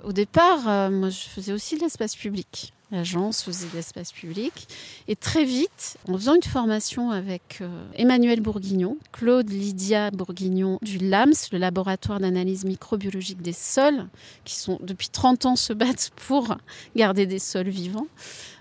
Au 0.03 0.11
départ, 0.11 0.67
euh, 0.67 1.09
je 1.09 1.29
faisais 1.29 1.53
aussi 1.53 1.77
de 1.77 1.81
l'espace 1.81 2.15
public. 2.15 2.73
L'agence 2.91 3.41
faisait 3.41 3.67
de 3.67 3.75
l'espace 3.75 4.11
public. 4.11 4.67
Et 5.07 5.15
très 5.15 5.45
vite, 5.45 5.97
en 6.07 6.13
faisant 6.13 6.35
une 6.35 6.43
formation 6.43 7.11
avec 7.11 7.59
euh, 7.61 7.85
Emmanuel 7.95 8.41
Bourguignon, 8.41 8.97
Claude 9.13 9.49
Lydia 9.49 10.11
Bourguignon 10.11 10.77
du 10.81 10.97
LAMS, 10.97 11.49
le 11.51 11.57
laboratoire 11.57 12.19
d'analyse 12.19 12.65
microbiologique 12.65 13.41
des 13.41 13.53
sols, 13.53 14.07
qui 14.43 14.55
sont 14.55 14.77
depuis 14.83 15.09
30 15.09 15.45
ans 15.45 15.55
se 15.55 15.73
battent 15.73 16.11
pour 16.27 16.55
garder 16.95 17.25
des 17.25 17.39
sols 17.39 17.69
vivants, 17.69 18.07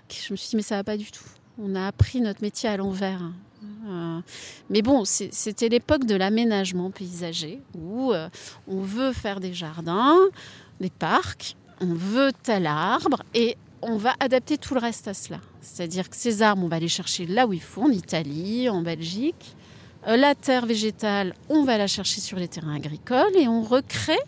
je 0.09 0.33
me 0.33 0.37
suis 0.37 0.49
dit, 0.49 0.55
mais 0.55 0.61
ça 0.61 0.75
va 0.75 0.83
pas 0.83 0.97
du 0.97 1.11
tout. 1.11 1.23
On 1.61 1.75
a 1.75 1.85
appris 1.85 2.21
notre 2.21 2.41
métier 2.41 2.69
à 2.69 2.77
l'envers. 2.77 3.21
Euh, 3.85 4.19
mais 4.69 4.81
bon, 4.81 5.03
c'était 5.05 5.69
l'époque 5.69 6.05
de 6.05 6.15
l'aménagement 6.15 6.91
paysager 6.91 7.61
où 7.75 8.13
on 8.67 8.81
veut 8.81 9.11
faire 9.11 9.39
des 9.39 9.53
jardins, 9.53 10.19
des 10.79 10.89
parcs, 10.89 11.55
on 11.81 11.93
veut 11.93 12.31
tel 12.43 12.65
arbre 12.65 13.23
et 13.33 13.57
on 13.81 13.97
va 13.97 14.13
adapter 14.19 14.57
tout 14.57 14.73
le 14.73 14.79
reste 14.79 15.07
à 15.07 15.13
cela. 15.13 15.39
C'est-à-dire 15.61 16.09
que 16.09 16.15
ces 16.15 16.41
arbres, 16.41 16.63
on 16.63 16.67
va 16.67 16.79
les 16.79 16.87
chercher 16.87 17.25
là 17.25 17.45
où 17.45 17.53
il 17.53 17.61
faut, 17.61 17.83
en 17.83 17.91
Italie, 17.91 18.69
en 18.69 18.81
Belgique. 18.81 19.55
Euh, 20.07 20.17
la 20.17 20.35
terre 20.35 20.65
végétale, 20.65 21.33
on 21.49 21.63
va 21.63 21.77
la 21.77 21.87
chercher 21.87 22.21
sur 22.21 22.37
les 22.37 22.47
terrains 22.47 22.75
agricoles 22.75 23.35
et 23.35 23.47
on 23.47 23.61
recrée, 23.61 24.19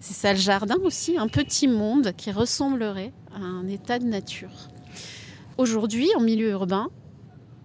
c'est 0.00 0.14
ça 0.14 0.32
le 0.32 0.38
jardin 0.38 0.76
aussi, 0.84 1.16
un 1.16 1.28
petit 1.28 1.68
monde 1.68 2.12
qui 2.16 2.30
ressemblerait 2.30 3.12
à 3.34 3.40
un 3.40 3.68
état 3.68 3.98
de 3.98 4.04
nature. 4.04 4.68
Aujourd'hui, 5.58 6.08
en 6.16 6.20
milieu 6.20 6.50
urbain, 6.50 6.88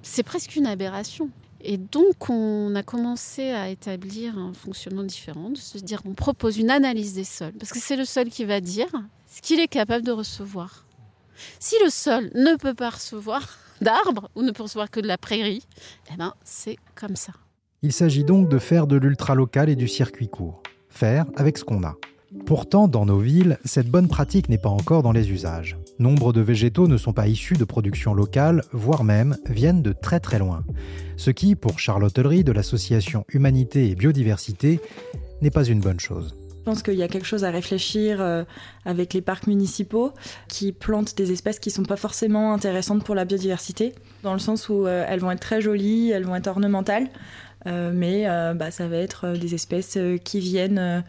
c'est 0.02 0.24
presque 0.24 0.56
une 0.56 0.68
aberration. 0.68 1.30
Et 1.64 1.78
donc, 1.78 2.30
on 2.30 2.74
a 2.76 2.84
commencé 2.84 3.52
à 3.52 3.70
établir 3.70 4.38
un 4.38 4.54
fonctionnement 4.54 5.04
différent, 5.04 5.52
de 5.52 5.58
se 5.58 5.78
dire 5.78 6.02
on 6.06 6.14
propose 6.14 6.58
une 6.58 6.72
analyse 6.72 7.14
des 7.14 7.24
sols, 7.24 7.54
parce 7.54 7.72
que 7.72 7.80
c'est 7.80 7.96
le 7.96 8.06
sol 8.06 8.30
qui 8.30 8.46
va 8.46 8.62
dire 8.62 8.90
ce 9.28 9.42
qu'il 9.42 9.60
est 9.60 9.68
capable 9.68 10.04
de 10.04 10.12
recevoir. 10.12 10.86
Si 11.60 11.76
le 11.84 11.90
sol 11.90 12.32
ne 12.36 12.56
peut 12.56 12.74
pas 12.74 12.90
recevoir 12.90 13.58
d'arbres 13.82 14.30
ou 14.36 14.42
ne 14.42 14.52
peut 14.52 14.64
recevoir 14.64 14.90
que 14.90 15.00
de 15.00 15.08
la 15.08 15.18
prairie, 15.18 15.64
eh 16.12 16.18
ben, 16.18 16.34
c'est 16.44 16.78
comme 16.96 17.16
ça. 17.16 17.34
Il 17.84 17.94
s'agit 17.94 18.24
donc 18.24 18.50
de 18.50 18.60
faire 18.60 18.88
de 18.88 18.96
l'ultra-local 18.96 19.70
et 19.70 19.76
du 19.76 19.88
circuit 19.88 20.28
court. 20.28 20.62
Faire 20.90 21.26
avec 21.36 21.58
ce 21.58 21.64
qu'on 21.64 21.84
a. 21.84 21.96
Pourtant, 22.46 22.88
dans 22.88 23.06
nos 23.06 23.20
villes, 23.20 23.58
cette 23.66 23.90
bonne 23.90 24.08
pratique 24.08 24.48
n'est 24.48 24.58
pas 24.58 24.70
encore 24.70 25.04
dans 25.04 25.12
les 25.12 25.32
usages. 25.32 25.78
Nombre 26.00 26.32
de 26.32 26.40
végétaux 26.40 26.88
ne 26.88 26.96
sont 26.96 27.12
pas 27.12 27.28
issus 27.28 27.56
de 27.56 27.66
production 27.66 28.14
locale, 28.14 28.64
voire 28.72 29.04
même 29.04 29.38
viennent 29.50 29.82
de 29.82 29.92
très 29.92 30.22
très 30.22 30.40
loin. 30.40 30.64
Ce 31.18 31.30
qui, 31.30 31.56
pour 31.56 31.80
Charlotte 31.80 32.18
de 32.18 32.52
l'association 32.52 33.26
Humanité 33.34 33.90
et 33.90 33.96
Biodiversité, 33.96 34.80
n'est 35.42 35.52
pas 35.52 35.66
une 35.66 35.82
bonne 35.82 36.00
chose. 36.00 36.34
Je 36.62 36.64
pense 36.64 36.84
qu'il 36.84 36.94
y 36.94 37.04
a 37.04 37.10
quelque 37.10 37.26
chose 37.26 37.44
à 37.44 37.52
réfléchir 37.52 38.22
euh, 38.22 38.44
avec 38.86 39.14
les 39.14 39.22
parcs 39.22 39.48
municipaux 39.48 40.12
qui 40.48 40.72
plantent 40.72 41.18
des 41.18 41.32
espèces 41.32 41.60
qui 41.60 41.70
ne 41.70 41.74
sont 41.74 41.84
pas 41.84 41.96
forcément 41.98 42.54
intéressantes 42.54 43.04
pour 43.04 43.16
la 43.16 43.26
biodiversité, 43.26 43.94
dans 44.24 44.34
le 44.34 44.40
sens 44.40 44.70
où 44.70 44.86
euh, 44.86 45.04
elles 45.08 45.20
vont 45.20 45.32
être 45.32 45.42
très 45.42 45.60
jolies, 45.60 46.12
elles 46.12 46.24
vont 46.24 46.36
être 46.36 46.48
ornementales, 46.48 47.08
euh, 47.68 47.92
mais 47.94 48.26
bah, 48.56 48.72
ça 48.72 48.88
va 48.88 48.98
être 48.98 49.34
des 49.34 49.54
espèces 49.54 49.98
qui 50.24 50.40
viennent 50.40 51.04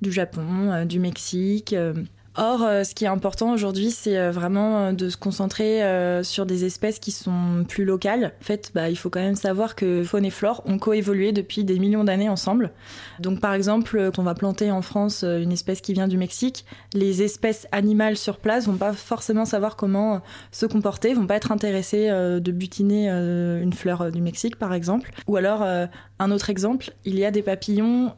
du 0.00 0.12
Japon, 0.12 0.70
euh, 0.70 0.84
du 0.84 0.98
Mexique. 0.98 1.72
Euh. 1.72 1.94
Or, 2.36 2.64
euh, 2.64 2.82
ce 2.82 2.96
qui 2.96 3.04
est 3.04 3.08
important 3.08 3.52
aujourd'hui, 3.52 3.92
c'est 3.92 4.28
vraiment 4.30 4.92
de 4.92 5.08
se 5.08 5.16
concentrer 5.16 5.82
sur 6.24 6.46
des 6.46 6.64
espèces 6.64 6.98
qui 6.98 7.12
sont 7.12 7.64
plus 7.68 7.84
locales. 7.84 8.32
En 8.40 8.44
fait, 8.44 8.72
bah, 8.74 8.90
il 8.90 8.96
faut 8.96 9.08
quand 9.08 9.20
même 9.20 9.36
savoir 9.36 9.76
que 9.76 10.02
faune 10.02 10.24
et 10.24 10.30
flore 10.30 10.60
ont 10.66 10.78
coévolué 10.78 11.30
depuis 11.30 11.62
des 11.62 11.78
millions 11.78 12.02
d'années 12.02 12.28
ensemble. 12.28 12.72
Donc, 13.20 13.38
par 13.38 13.54
exemple, 13.54 14.10
quand 14.12 14.20
on 14.20 14.24
va 14.24 14.34
planter 14.34 14.72
en 14.72 14.82
France 14.82 15.22
une 15.22 15.52
espèce 15.52 15.80
qui 15.80 15.92
vient 15.92 16.08
du 16.08 16.18
Mexique, 16.18 16.64
les 16.92 17.22
espèces 17.22 17.68
animales 17.70 18.16
sur 18.16 18.38
place 18.38 18.66
vont 18.66 18.78
pas 18.78 18.94
forcément 18.94 19.44
savoir 19.44 19.76
comment 19.76 20.20
se 20.50 20.66
comporter, 20.66 21.14
vont 21.14 21.28
pas 21.28 21.36
être 21.36 21.52
intéressées 21.52 22.08
de 22.08 22.50
butiner 22.50 23.10
une 23.10 23.72
fleur 23.72 24.10
du 24.10 24.22
Mexique, 24.22 24.56
par 24.56 24.74
exemple. 24.74 25.12
Ou 25.28 25.36
alors, 25.36 25.62
un 25.62 26.30
autre 26.32 26.50
exemple, 26.50 26.90
il 27.04 27.16
y 27.16 27.24
a 27.24 27.30
des 27.30 27.42
papillons 27.42 28.12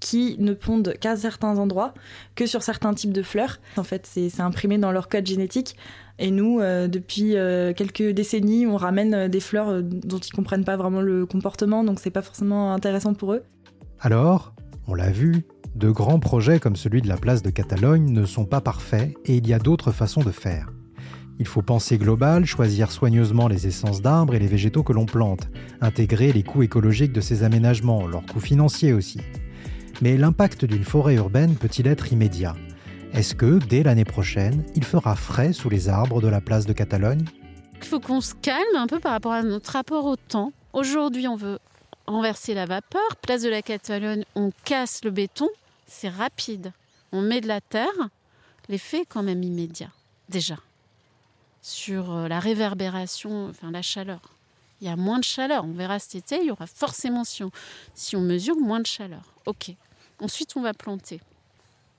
qui 0.00 0.36
ne 0.38 0.54
pondent 0.54 0.94
qu'à 0.98 1.16
certains 1.16 1.58
endroits, 1.58 1.94
que 2.34 2.46
sur 2.46 2.62
certains 2.62 2.94
types 2.94 3.12
de 3.12 3.22
fleurs. 3.22 3.60
En 3.76 3.84
fait, 3.84 4.08
c'est 4.10 4.40
imprimé 4.40 4.78
dans 4.78 4.92
leur 4.92 5.08
code 5.08 5.26
génétique. 5.26 5.76
Et 6.18 6.30
nous, 6.30 6.60
euh, 6.60 6.86
depuis 6.88 7.36
euh, 7.36 7.72
quelques 7.72 8.10
décennies, 8.10 8.66
on 8.66 8.76
ramène 8.76 9.14
euh, 9.14 9.28
des 9.28 9.40
fleurs 9.40 9.82
dont 9.82 10.18
ils 10.18 10.32
comprennent 10.32 10.66
pas 10.66 10.76
vraiment 10.76 11.00
le 11.00 11.24
comportement, 11.24 11.82
donc 11.82 11.98
c'est 11.98 12.10
pas 12.10 12.20
forcément 12.20 12.74
intéressant 12.74 13.14
pour 13.14 13.32
eux. 13.32 13.42
Alors, 14.00 14.52
on 14.86 14.94
l'a 14.94 15.10
vu, 15.10 15.46
de 15.76 15.90
grands 15.90 16.18
projets 16.18 16.60
comme 16.60 16.76
celui 16.76 17.00
de 17.00 17.08
la 17.08 17.16
place 17.16 17.42
de 17.42 17.50
Catalogne 17.50 18.10
ne 18.10 18.26
sont 18.26 18.44
pas 18.44 18.60
parfaits 18.60 19.14
et 19.24 19.36
il 19.36 19.46
y 19.48 19.54
a 19.54 19.58
d'autres 19.58 19.92
façons 19.92 20.20
de 20.20 20.30
faire. 20.30 20.70
Il 21.38 21.46
faut 21.46 21.62
penser 21.62 21.96
global, 21.96 22.44
choisir 22.44 22.92
soigneusement 22.92 23.48
les 23.48 23.66
essences 23.66 24.02
d'arbres 24.02 24.34
et 24.34 24.38
les 24.38 24.46
végétaux 24.46 24.82
que 24.82 24.92
l'on 24.92 25.06
plante, 25.06 25.48
intégrer 25.80 26.34
les 26.34 26.42
coûts 26.42 26.62
écologiques 26.62 27.14
de 27.14 27.22
ces 27.22 27.44
aménagements, 27.44 28.06
leurs 28.06 28.26
coûts 28.26 28.40
financiers 28.40 28.92
aussi. 28.92 29.20
Mais 30.02 30.16
l'impact 30.16 30.64
d'une 30.64 30.84
forêt 30.84 31.16
urbaine 31.16 31.56
peut-il 31.56 31.86
être 31.86 32.10
immédiat? 32.10 32.56
Est-ce 33.12 33.34
que, 33.34 33.58
dès 33.58 33.82
l'année 33.82 34.06
prochaine, 34.06 34.64
il 34.74 34.84
fera 34.84 35.14
frais 35.14 35.52
sous 35.52 35.68
les 35.68 35.90
arbres 35.90 36.22
de 36.22 36.28
la 36.28 36.40
place 36.40 36.64
de 36.64 36.72
Catalogne? 36.72 37.24
Il 37.76 37.84
faut 37.84 38.00
qu'on 38.00 38.22
se 38.22 38.34
calme 38.34 38.76
un 38.76 38.86
peu 38.86 38.98
par 38.98 39.12
rapport 39.12 39.32
à 39.32 39.42
notre 39.42 39.72
rapport 39.72 40.06
au 40.06 40.16
temps. 40.16 40.52
Aujourd'hui, 40.72 41.28
on 41.28 41.36
veut 41.36 41.58
renverser 42.06 42.54
la 42.54 42.64
vapeur. 42.64 43.16
Place 43.20 43.42
de 43.42 43.50
la 43.50 43.60
Catalogne, 43.60 44.24
on 44.34 44.52
casse 44.64 45.04
le 45.04 45.10
béton. 45.10 45.48
C'est 45.86 46.08
rapide. 46.08 46.72
On 47.12 47.20
met 47.20 47.42
de 47.42 47.48
la 47.48 47.60
terre. 47.60 48.08
L'effet 48.70 49.00
est 49.00 49.06
quand 49.06 49.22
même 49.22 49.42
immédiat, 49.42 49.90
déjà. 50.30 50.56
Sur 51.60 52.10
euh, 52.10 52.28
la 52.28 52.40
réverbération, 52.40 53.48
enfin 53.50 53.70
la 53.70 53.82
chaleur. 53.82 54.20
Il 54.80 54.86
y 54.86 54.90
a 54.90 54.96
moins 54.96 55.18
de 55.18 55.24
chaleur. 55.24 55.64
On 55.64 55.72
verra 55.72 55.98
cet 55.98 56.14
été, 56.14 56.38
il 56.40 56.46
y 56.46 56.50
aura 56.50 56.66
forcément, 56.66 57.24
si 57.24 57.42
on, 57.42 57.50
si 57.94 58.16
on 58.16 58.22
mesure, 58.22 58.56
moins 58.56 58.80
de 58.80 58.86
chaleur. 58.86 59.22
OK. 59.44 59.74
Ensuite, 60.20 60.56
on 60.56 60.62
va 60.62 60.74
planter. 60.74 61.20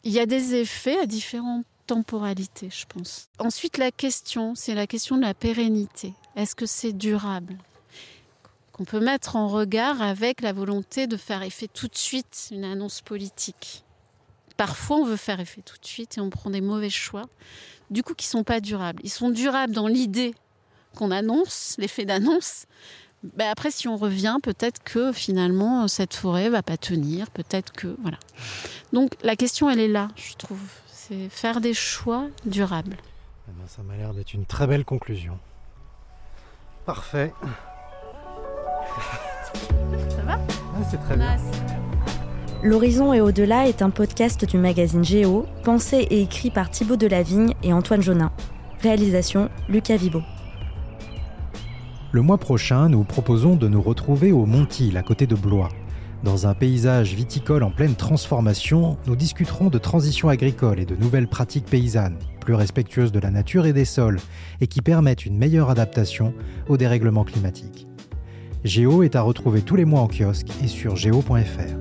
Il 0.03 0.12
y 0.12 0.19
a 0.19 0.25
des 0.25 0.55
effets 0.55 0.99
à 0.99 1.05
différentes 1.05 1.65
temporalités, 1.88 2.69
je 2.71 2.86
pense. 2.86 3.29
Ensuite, 3.39 3.77
la 3.77 3.91
question, 3.91 4.55
c'est 4.55 4.75
la 4.75 4.88
question 4.88 5.17
de 5.17 5.21
la 5.21 5.34
pérennité. 5.34 6.13
Est-ce 6.36 6.55
que 6.55 6.65
c'est 6.65 6.93
durable? 6.93 7.57
Qu'on 8.71 8.86
peut 8.86 8.99
mettre 8.99 9.36
en 9.36 9.47
regard 9.47 10.01
avec 10.01 10.41
la 10.41 10.53
volonté 10.53 11.07
de 11.07 11.17
faire 11.17 11.43
effet 11.43 11.67
tout 11.67 11.88
de 11.88 11.97
suite 11.97 12.49
une 12.51 12.63
annonce 12.63 13.01
politique. 13.01 13.84
Parfois, 14.57 14.97
on 14.97 15.05
veut 15.05 15.17
faire 15.17 15.39
effet 15.39 15.62
tout 15.62 15.77
de 15.81 15.86
suite 15.86 16.17
et 16.17 16.21
on 16.21 16.29
prend 16.29 16.49
des 16.49 16.62
mauvais 16.62 16.89
choix, 16.89 17.25
du 17.89 18.03
coup, 18.03 18.13
qui 18.13 18.27
sont 18.27 18.43
pas 18.43 18.62
durables. 18.62 19.01
Ils 19.03 19.10
sont 19.10 19.29
durables 19.29 19.73
dans 19.73 19.88
l'idée 19.88 20.34
qu'on 20.95 21.12
annonce, 21.12 21.75
l'effet 21.77 22.05
d'annonce, 22.05 22.65
ben 23.23 23.49
après, 23.51 23.69
si 23.69 23.88
on 23.88 23.97
revient, 23.97 24.38
peut-être 24.41 24.81
que 24.84 25.12
finalement 25.12 25.88
cette 25.88 26.15
forêt 26.15 26.49
va 26.49 26.63
pas 26.63 26.77
tenir, 26.77 27.29
peut-être 27.29 27.71
que 27.71 27.95
voilà. 28.01 28.17
Donc 28.93 29.12
la 29.21 29.36
question, 29.36 29.69
elle 29.69 29.79
est 29.79 29.88
là, 29.88 30.07
je 30.15 30.34
trouve. 30.36 30.60
C'est 30.88 31.29
faire 31.29 31.62
des 31.62 31.73
choix 31.73 32.27
durables. 32.45 32.97
Eh 33.47 33.51
ben, 33.51 33.67
ça 33.67 33.84
m'a 33.84 33.95
l'air 33.95 34.13
d'être 34.13 34.34
une 34.34 34.45
très 34.45 34.65
belle 34.65 34.86
conclusion. 34.86 35.38
Parfait. 36.86 37.34
Ça 40.10 40.21
va? 40.23 40.39
C'est 40.89 40.97
très 40.97 41.17
bien. 41.17 41.38
L'Horizon 42.63 43.13
et 43.13 43.21
au-delà 43.21 43.67
est 43.67 43.81
un 43.81 43.89
podcast 43.89 44.45
du 44.45 44.57
magazine 44.57 45.03
Géo, 45.03 45.45
pensé 45.63 45.97
et 45.97 46.21
écrit 46.21 46.51
par 46.51 46.69
Thibaut 46.69 46.95
Delavigne 46.95 47.55
et 47.63 47.73
Antoine 47.73 48.01
Jonin. 48.01 48.31
Réalisation 48.81 49.49
Lucas 49.67 49.97
Vibo. 49.97 50.21
Le 52.13 52.21
mois 52.21 52.38
prochain, 52.38 52.89
nous 52.89 53.06
proposons 53.06 53.56
de 53.56 53.69
nous 53.69 53.82
retrouver 53.82 54.34
au 54.34 54.45
Montil, 54.45 54.97
à 54.97 55.02
côté 55.02 55.28
de 55.28 55.36
Blois. 55.36 55.69
Dans 56.24 56.45
un 56.45 56.54
paysage 56.54 57.13
viticole 57.13 57.63
en 57.63 57.71
pleine 57.71 57.95
transformation, 57.95 58.97
nous 59.08 59.15
discuterons 59.15 59.69
de 59.69 59.78
transition 59.78 60.28
agricole 60.28 60.82
et 60.82 60.86
de 60.86 60.97
nouvelles 60.97 61.30
pratiques 61.30 61.67
paysannes, 61.67 62.19
plus 62.41 62.54
respectueuses 62.54 63.13
de 63.13 63.19
la 63.21 63.32
nature 63.32 63.65
et 63.65 63.71
des 63.71 63.86
sols, 63.86 64.19
et 64.60 64.67
qui 64.67 64.82
permettent 64.82 65.26
une 65.26 65.38
meilleure 65.38 65.69
adaptation 65.69 66.34
au 66.67 66.76
dérèglement 66.76 67.24
climatique. 67.24 67.88
Géo 68.65 69.04
est 69.04 69.15
à 69.15 69.21
retrouver 69.21 69.62
tous 69.62 69.78
les 69.78 69.86
mois 69.86 70.02
en 70.02 70.08
kiosque 70.08 70.50
et 70.62 70.67
sur 70.67 70.97
géo.fr. 70.97 71.80